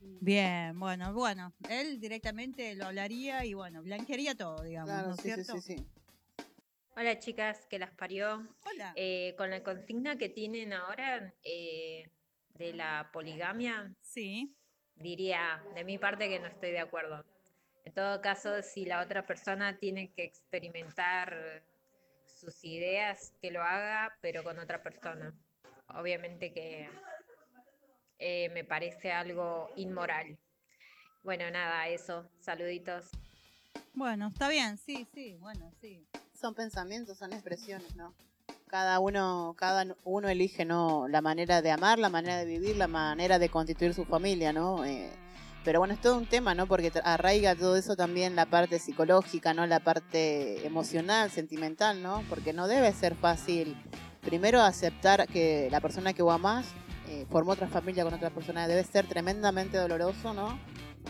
Bien, 0.00 0.78
bueno, 0.78 1.12
bueno. 1.12 1.52
Él 1.68 1.98
directamente 2.00 2.74
lo 2.76 2.86
hablaría 2.86 3.44
y 3.44 3.54
bueno, 3.54 3.82
blanquearía 3.82 4.36
todo, 4.36 4.62
digamos, 4.62 4.88
¿no 4.88 5.00
Claro, 5.00 5.14
es 5.14 5.20
sí, 5.20 5.30
sí, 5.30 5.44
cierto? 5.44 5.60
sí, 5.60 5.76
sí. 5.76 5.86
Hola 6.94 7.18
chicas, 7.18 7.66
que 7.68 7.78
las 7.78 7.90
parió. 7.90 8.46
Hola. 8.70 8.92
Eh, 8.94 9.34
con 9.36 9.50
la 9.50 9.62
consigna 9.62 10.16
que 10.16 10.28
tienen 10.28 10.72
ahora 10.72 11.34
eh, 11.42 12.08
de 12.58 12.72
la 12.74 13.10
poligamia, 13.12 13.92
Sí, 14.00 14.54
diría 14.94 15.64
de 15.74 15.84
mi 15.84 15.98
parte 15.98 16.28
que 16.28 16.38
no 16.38 16.46
estoy 16.46 16.70
de 16.70 16.80
acuerdo. 16.80 17.24
En 17.84 17.92
todo 17.92 18.20
caso, 18.20 18.62
si 18.62 18.84
la 18.84 19.02
otra 19.02 19.26
persona 19.26 19.76
tiene 19.78 20.12
que 20.12 20.22
experimentar 20.22 21.64
sus 22.42 22.64
ideas, 22.64 23.32
que 23.40 23.52
lo 23.52 23.62
haga, 23.62 24.12
pero 24.20 24.42
con 24.42 24.58
otra 24.58 24.82
persona. 24.82 25.32
Obviamente 25.94 26.52
que 26.52 26.88
eh, 28.18 28.48
me 28.50 28.64
parece 28.64 29.12
algo 29.12 29.70
inmoral. 29.76 30.36
Bueno, 31.22 31.48
nada, 31.52 31.86
eso. 31.88 32.28
Saluditos. 32.40 33.10
bueno, 33.94 34.28
está 34.28 34.48
bien, 34.48 34.76
sí, 34.76 35.06
sí, 35.14 35.36
bueno, 35.38 35.72
sí. 35.80 36.04
Son 36.34 36.54
pensamientos, 36.54 37.18
son 37.18 37.32
expresiones, 37.32 37.94
¿no? 37.94 38.12
Cada 38.66 38.98
uno, 38.98 39.54
cada 39.56 39.94
uno 40.02 40.28
elige, 40.28 40.64
¿no? 40.64 41.06
La 41.06 41.20
manera 41.20 41.62
de 41.62 41.70
amar, 41.70 42.00
la 42.00 42.08
manera 42.08 42.38
de 42.38 42.46
vivir, 42.46 42.76
la 42.76 42.88
manera 42.88 43.38
de 43.38 43.50
constituir 43.50 43.94
su 43.94 44.04
familia, 44.04 44.52
¿no? 44.52 44.84
Eh, 44.84 45.12
pero 45.64 45.78
bueno, 45.78 45.94
es 45.94 46.00
todo 46.00 46.16
un 46.16 46.26
tema, 46.26 46.54
¿no? 46.54 46.66
Porque 46.66 46.92
arraiga 47.04 47.54
todo 47.54 47.76
eso 47.76 47.96
también 47.96 48.34
la 48.34 48.46
parte 48.46 48.78
psicológica, 48.78 49.54
¿no? 49.54 49.66
La 49.66 49.80
parte 49.80 50.66
emocional, 50.66 51.30
sentimental, 51.30 52.02
¿no? 52.02 52.22
Porque 52.28 52.52
no 52.52 52.66
debe 52.66 52.92
ser 52.92 53.14
fácil, 53.14 53.76
primero, 54.20 54.60
aceptar 54.60 55.26
que 55.28 55.68
la 55.70 55.80
persona 55.80 56.12
que 56.12 56.22
vos 56.22 56.34
amás 56.34 56.66
eh, 57.08 57.26
formó 57.30 57.52
otra 57.52 57.68
familia 57.68 58.04
con 58.04 58.14
otra 58.14 58.30
persona. 58.30 58.66
Debe 58.66 58.82
ser 58.84 59.06
tremendamente 59.06 59.78
doloroso, 59.78 60.34
¿no? 60.34 60.58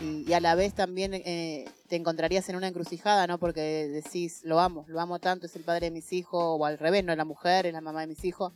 Y, 0.01 0.29
y 0.29 0.33
a 0.33 0.39
la 0.39 0.55
vez 0.55 0.73
también 0.73 1.13
eh, 1.13 1.65
te 1.87 1.95
encontrarías 1.95 2.47
en 2.49 2.55
una 2.55 2.67
encrucijada, 2.67 3.25
¿no? 3.25 3.39
Porque 3.39 3.87
decís, 3.87 4.41
lo 4.43 4.59
amo, 4.59 4.85
lo 4.87 4.99
amo 4.99 5.19
tanto, 5.19 5.47
es 5.47 5.55
el 5.55 5.63
padre 5.63 5.87
de 5.87 5.91
mis 5.91 6.13
hijos, 6.13 6.41
o 6.41 6.65
al 6.65 6.77
revés, 6.77 7.03
no 7.03 7.11
es 7.11 7.17
la 7.17 7.25
mujer, 7.25 7.65
es 7.65 7.73
la 7.73 7.81
mamá 7.81 8.01
de 8.01 8.07
mis 8.07 8.23
hijos. 8.23 8.53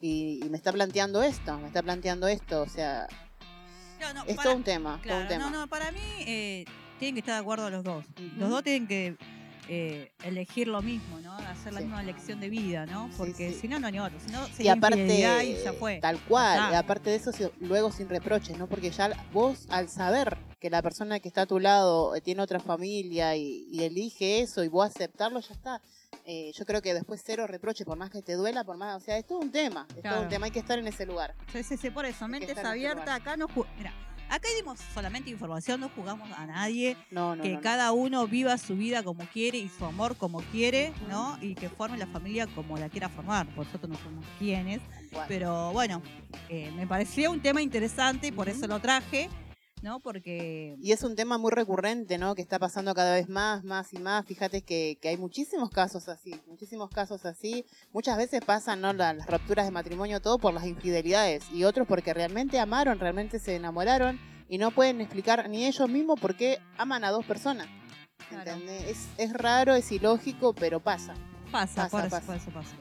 Y, 0.00 0.40
y 0.44 0.50
me 0.50 0.56
está 0.56 0.72
planteando 0.72 1.22
esto, 1.22 1.58
me 1.58 1.68
está 1.68 1.82
planteando 1.82 2.28
esto, 2.28 2.62
o 2.62 2.68
sea, 2.68 3.08
No, 4.14 4.24
es 4.26 4.36
para- 4.36 4.42
todo 4.50 4.56
un 4.56 4.64
tema, 4.64 4.90
todo 4.90 4.96
un 4.96 5.02
Claro, 5.02 5.28
tema. 5.28 5.50
no, 5.50 5.60
no, 5.60 5.66
para 5.68 5.90
mí 5.92 6.00
eh, 6.20 6.64
tienen 6.98 7.14
que 7.14 7.20
estar 7.20 7.34
de 7.34 7.40
acuerdo 7.40 7.70
los 7.70 7.82
dos. 7.84 8.04
Los 8.36 8.50
dos 8.50 8.62
tienen 8.62 8.86
que 8.86 9.16
eh, 9.68 10.12
elegir 10.22 10.68
lo 10.68 10.80
mismo, 10.80 11.18
¿no? 11.18 11.32
Hacer 11.34 11.72
la 11.72 11.80
Sí. 11.80 11.86
misma 11.86 12.00
elección 12.00 12.38
de 12.38 12.48
vida, 12.48 12.86
¿no? 12.86 13.10
Porque 13.16 13.52
sí. 13.52 13.58
si 13.62 13.68
no, 13.68 13.80
no 13.80 13.88
hay 13.88 13.98
otro. 13.98 14.16
Si 14.24 14.30
no, 14.30 14.46
Y 14.58 14.68
aparte, 14.68 15.44
y 15.44 15.64
ya 15.64 15.72
fue. 15.72 15.98
tal 16.00 16.20
cual, 16.20 16.70
y 16.72 16.74
aparte 16.76 17.10
de 17.10 17.16
eso, 17.16 17.32
luego 17.58 17.90
sin 17.90 18.08
reproches, 18.08 18.56
¿no? 18.56 18.68
Porque 18.68 18.90
ya 18.92 19.10
vos, 19.32 19.66
al 19.68 19.88
saber 19.88 20.38
que 20.60 20.70
la 20.70 20.82
persona 20.82 21.18
que 21.18 21.26
está 21.26 21.42
a 21.42 21.46
tu 21.46 21.58
lado 21.58 22.14
eh, 22.14 22.20
tiene 22.20 22.42
otra 22.42 22.60
familia 22.60 23.34
y, 23.34 23.66
y 23.72 23.82
elige 23.82 24.40
eso 24.40 24.62
y 24.62 24.68
vos 24.68 24.86
aceptarlo, 24.86 25.40
ya 25.40 25.54
está. 25.54 25.82
Eh, 26.24 26.52
yo 26.54 26.64
creo 26.66 26.82
que 26.82 26.92
después 26.92 27.22
cero 27.24 27.46
reproches, 27.46 27.86
por 27.86 27.96
más 27.96 28.10
que 28.10 28.20
te 28.22 28.34
duela, 28.34 28.64
por 28.64 28.76
más, 28.76 28.96
o 28.96 29.04
sea, 29.04 29.16
es 29.16 29.26
todo 29.26 29.38
un 29.38 29.52
tema, 29.52 29.86
es 29.96 30.02
todo 30.02 30.22
un 30.22 30.28
tema, 30.28 30.46
hay 30.46 30.52
que 30.52 30.58
estar 30.58 30.78
en 30.78 30.86
ese 30.86 31.06
lugar. 31.06 31.34
Sí, 31.52 31.62
sí, 31.62 31.76
sí, 31.76 31.90
por 31.90 32.04
eso, 32.04 32.26
mentes 32.26 32.58
abiertas, 32.58 33.08
acá 33.08 33.36
no 33.36 33.46
Mira, 33.78 33.92
Acá 34.28 34.48
dimos 34.56 34.80
solamente 34.92 35.30
información, 35.30 35.80
no 35.80 35.88
jugamos 35.88 36.28
a 36.36 36.46
nadie, 36.46 36.96
No, 37.12 37.36
no, 37.36 37.44
que 37.44 37.54
no, 37.54 37.60
cada 37.60 37.92
uno 37.92 38.26
viva 38.26 38.58
su 38.58 38.74
vida 38.74 39.04
como 39.04 39.24
quiere 39.26 39.58
y 39.58 39.68
su 39.68 39.84
amor 39.84 40.16
como 40.16 40.40
quiere, 40.40 40.92
¿no? 41.08 41.38
Y 41.40 41.54
que 41.54 41.68
forme 41.68 41.96
la 41.96 42.08
familia 42.08 42.48
como 42.48 42.76
la 42.76 42.88
quiera 42.88 43.08
formar. 43.08 43.46
Nosotros 43.56 43.88
no 43.88 43.96
somos 43.96 44.24
quienes, 44.38 44.80
Bueno. 45.12 45.26
pero 45.28 45.72
bueno, 45.72 46.02
eh, 46.48 46.72
me 46.72 46.88
pareció 46.88 47.30
un 47.30 47.40
tema 47.40 47.62
interesante 47.62 48.26
y 48.26 48.32
por 48.32 48.48
eso 48.48 48.66
lo 48.66 48.80
traje, 48.80 49.30
¿no? 49.86 50.00
Porque 50.00 50.74
Y 50.82 50.90
es 50.90 51.02
un 51.04 51.14
tema 51.14 51.38
muy 51.38 51.52
recurrente, 51.52 52.18
¿no? 52.18 52.34
Que 52.34 52.42
está 52.42 52.58
pasando 52.58 52.92
cada 52.92 53.14
vez 53.14 53.28
más, 53.28 53.62
más 53.62 53.92
y 53.94 53.98
más. 53.98 54.26
Fíjate 54.26 54.62
que, 54.62 54.98
que 55.00 55.10
hay 55.10 55.16
muchísimos 55.16 55.70
casos 55.70 56.08
así, 56.08 56.34
muchísimos 56.48 56.90
casos 56.90 57.24
así. 57.24 57.64
Muchas 57.92 58.16
veces 58.18 58.40
pasan, 58.44 58.80
¿no? 58.80 58.92
La- 58.92 59.14
Las, 59.14 59.28
rupturas 59.28 59.64
de 59.64 59.70
matrimonio, 59.70 60.20
todo 60.20 60.38
por 60.38 60.52
las 60.52 60.66
infidelidades. 60.66 61.44
Y 61.52 61.62
otros 61.62 61.86
porque 61.86 62.12
realmente 62.12 62.58
amaron, 62.58 62.98
realmente 62.98 63.38
se 63.38 63.54
enamoraron 63.54 64.18
y 64.48 64.58
no 64.58 64.72
pueden 64.72 65.00
explicar 65.00 65.48
ni 65.48 65.64
ellos 65.66 65.88
mismos 65.88 66.18
por 66.18 66.36
qué 66.36 66.58
aman 66.78 67.04
a 67.04 67.10
dos 67.12 67.24
personas. 67.24 67.68
Claro. 68.28 68.56
Es, 68.68 69.06
es 69.18 69.32
raro, 69.32 69.74
es 69.76 69.92
ilógico, 69.92 70.52
pero 70.52 70.80
pasa. 70.80 71.14
pasa, 71.52 71.88
Pasa, 71.88 71.90
por 71.90 72.00
eso, 72.00 72.10
pasa. 72.10 72.26
por 72.26 72.36
eso 72.36 72.50
pasa. 72.50 72.74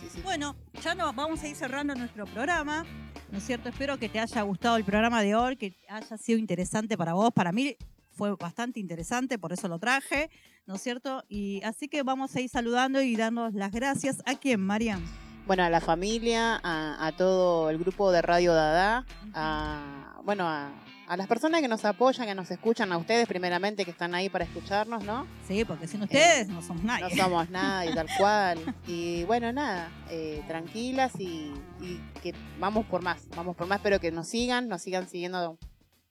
Sí, 0.00 0.08
sí. 0.10 0.20
Bueno, 0.22 0.56
ya 0.82 0.94
no, 0.94 1.12
vamos 1.12 1.42
a 1.42 1.48
ir 1.48 1.56
cerrando 1.56 1.94
nuestro 1.94 2.24
programa, 2.24 2.86
¿no 3.30 3.38
es 3.38 3.44
cierto? 3.44 3.68
Espero 3.68 3.98
que 3.98 4.08
te 4.08 4.20
haya 4.20 4.42
gustado 4.42 4.76
el 4.76 4.84
programa 4.84 5.22
de 5.22 5.34
hoy, 5.34 5.56
que 5.56 5.76
haya 5.88 6.16
sido 6.16 6.38
interesante 6.38 6.96
para 6.96 7.12
vos. 7.14 7.30
Para 7.32 7.52
mí 7.52 7.76
fue 8.10 8.34
bastante 8.36 8.80
interesante, 8.80 9.38
por 9.38 9.52
eso 9.52 9.68
lo 9.68 9.78
traje, 9.78 10.30
¿no 10.66 10.74
es 10.74 10.82
cierto? 10.82 11.24
Y 11.28 11.62
así 11.62 11.88
que 11.88 12.02
vamos 12.02 12.34
a 12.34 12.40
ir 12.40 12.48
saludando 12.48 13.00
y 13.00 13.16
dando 13.16 13.48
las 13.50 13.72
gracias 13.72 14.22
a 14.26 14.34
quién, 14.34 14.60
Mariam. 14.60 15.02
Bueno, 15.46 15.62
a 15.62 15.70
la 15.70 15.80
familia, 15.80 16.60
a, 16.62 17.06
a 17.06 17.12
todo 17.12 17.70
el 17.70 17.78
grupo 17.78 18.10
de 18.12 18.20
Radio 18.20 18.52
Dada, 18.52 19.06
a, 19.32 20.20
bueno, 20.24 20.46
a, 20.46 20.70
a 21.08 21.16
las 21.16 21.26
personas 21.26 21.62
que 21.62 21.68
nos 21.68 21.84
apoyan, 21.86 22.26
que 22.26 22.34
nos 22.34 22.50
escuchan, 22.50 22.92
a 22.92 22.98
ustedes 22.98 23.26
primeramente 23.26 23.86
que 23.86 23.90
están 23.90 24.14
ahí 24.14 24.28
para 24.28 24.44
escucharnos, 24.44 25.02
¿no? 25.04 25.26
Sí, 25.46 25.64
porque 25.64 25.88
sin 25.88 26.02
ustedes 26.02 26.48
no 26.48 26.60
somos 26.60 26.84
nadie. 26.84 27.16
No 27.16 27.24
somos 27.24 27.50
nadie, 27.50 27.94
tal 27.94 28.08
cual. 28.18 28.74
Y 28.86 29.24
bueno, 29.24 29.50
nada, 29.50 29.90
eh, 30.10 30.42
tranquilas 30.46 31.12
y, 31.18 31.54
y 31.80 31.98
que 32.22 32.34
vamos 32.60 32.84
por 32.86 33.02
más, 33.02 33.26
vamos 33.34 33.56
por 33.56 33.66
más. 33.66 33.78
Espero 33.78 33.98
que 34.00 34.12
nos 34.12 34.28
sigan, 34.28 34.68
nos 34.68 34.82
sigan 34.82 35.08
siguiendo 35.08 35.58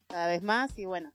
cada 0.07 0.27
vez 0.27 0.41
más 0.41 0.77
y 0.79 0.85
bueno. 0.85 1.13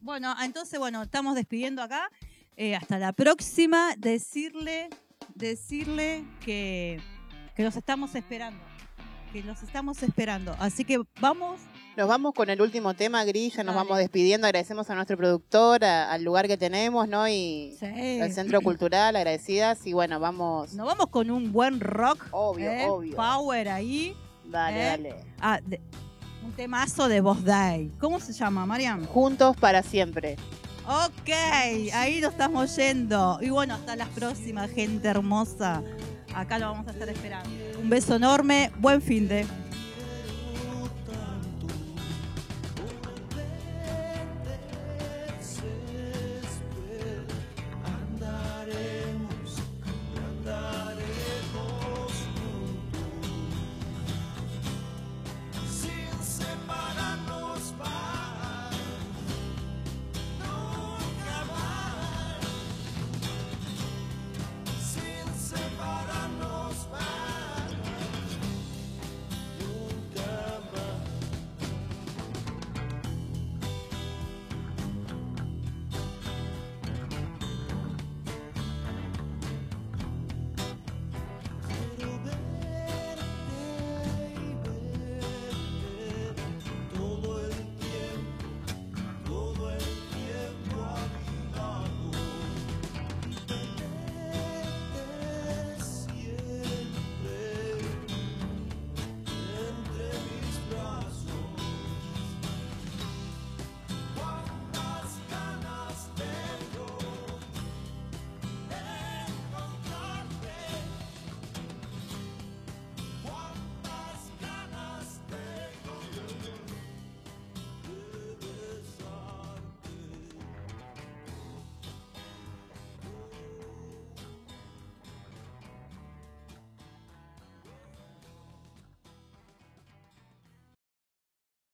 Bueno, 0.00 0.34
entonces, 0.42 0.78
bueno, 0.78 1.02
estamos 1.02 1.34
despidiendo 1.34 1.82
acá. 1.82 2.10
Eh, 2.56 2.74
hasta 2.74 2.98
la 2.98 3.12
próxima. 3.12 3.94
Decirle, 3.98 4.88
decirle 5.34 6.24
que, 6.40 7.00
que 7.54 7.62
los 7.62 7.76
estamos 7.76 8.14
esperando. 8.14 8.64
Que 9.34 9.42
los 9.42 9.62
estamos 9.62 10.02
esperando. 10.02 10.56
Así 10.58 10.84
que 10.84 11.02
vamos. 11.20 11.60
Nos 11.96 12.08
vamos 12.08 12.34
con 12.34 12.50
el 12.50 12.60
último 12.60 12.92
tema, 12.92 13.24
Gris, 13.24 13.54
ya 13.54 13.64
nos 13.64 13.74
vamos 13.74 13.96
despidiendo. 13.96 14.46
Agradecemos 14.46 14.88
a 14.90 14.94
nuestro 14.94 15.16
productor, 15.16 15.82
a- 15.82 16.12
al 16.12 16.22
lugar 16.24 16.46
que 16.46 16.58
tenemos, 16.58 17.08
¿no? 17.08 17.26
Y 17.26 17.74
Sí. 17.80 18.20
al 18.20 18.30
Centro 18.32 18.60
Cultural, 18.60 19.16
agradecidas. 19.16 19.86
Y 19.86 19.94
bueno, 19.94 20.20
vamos. 20.20 20.74
Nos 20.74 20.86
vamos 20.86 21.06
con 21.06 21.30
un 21.30 21.52
buen 21.52 21.80
rock. 21.80 22.26
Obvio, 22.32 22.70
¿eh? 22.70 22.86
obvio. 22.86 23.16
Power 23.16 23.70
ahí. 23.70 24.14
Dale, 24.44 24.78
¿eh? 24.82 24.84
dale. 24.90 25.14
Ah, 25.40 25.58
de- 25.64 25.80
un 26.44 26.52
temazo 26.52 27.08
de 27.08 27.22
Boss 27.22 27.42
Day. 27.42 27.90
¿Cómo 27.98 28.20
se 28.20 28.34
llama, 28.34 28.66
Mariam? 28.66 29.06
Juntos 29.06 29.56
para 29.56 29.82
siempre. 29.82 30.36
Ok, 30.86 31.30
ahí 31.94 32.20
nos 32.20 32.32
estamos 32.32 32.76
yendo. 32.76 33.38
Y 33.40 33.48
bueno, 33.48 33.74
hasta 33.74 33.96
la 33.96 34.06
próxima, 34.06 34.68
gente 34.68 35.08
hermosa. 35.08 35.82
Acá 36.34 36.58
lo 36.58 36.66
vamos 36.66 36.86
a 36.88 36.90
estar 36.90 37.08
esperando. 37.08 37.48
Un 37.80 37.88
beso 37.88 38.16
enorme. 38.16 38.70
Buen 38.78 39.00
fin 39.00 39.26
de. 39.26 39.46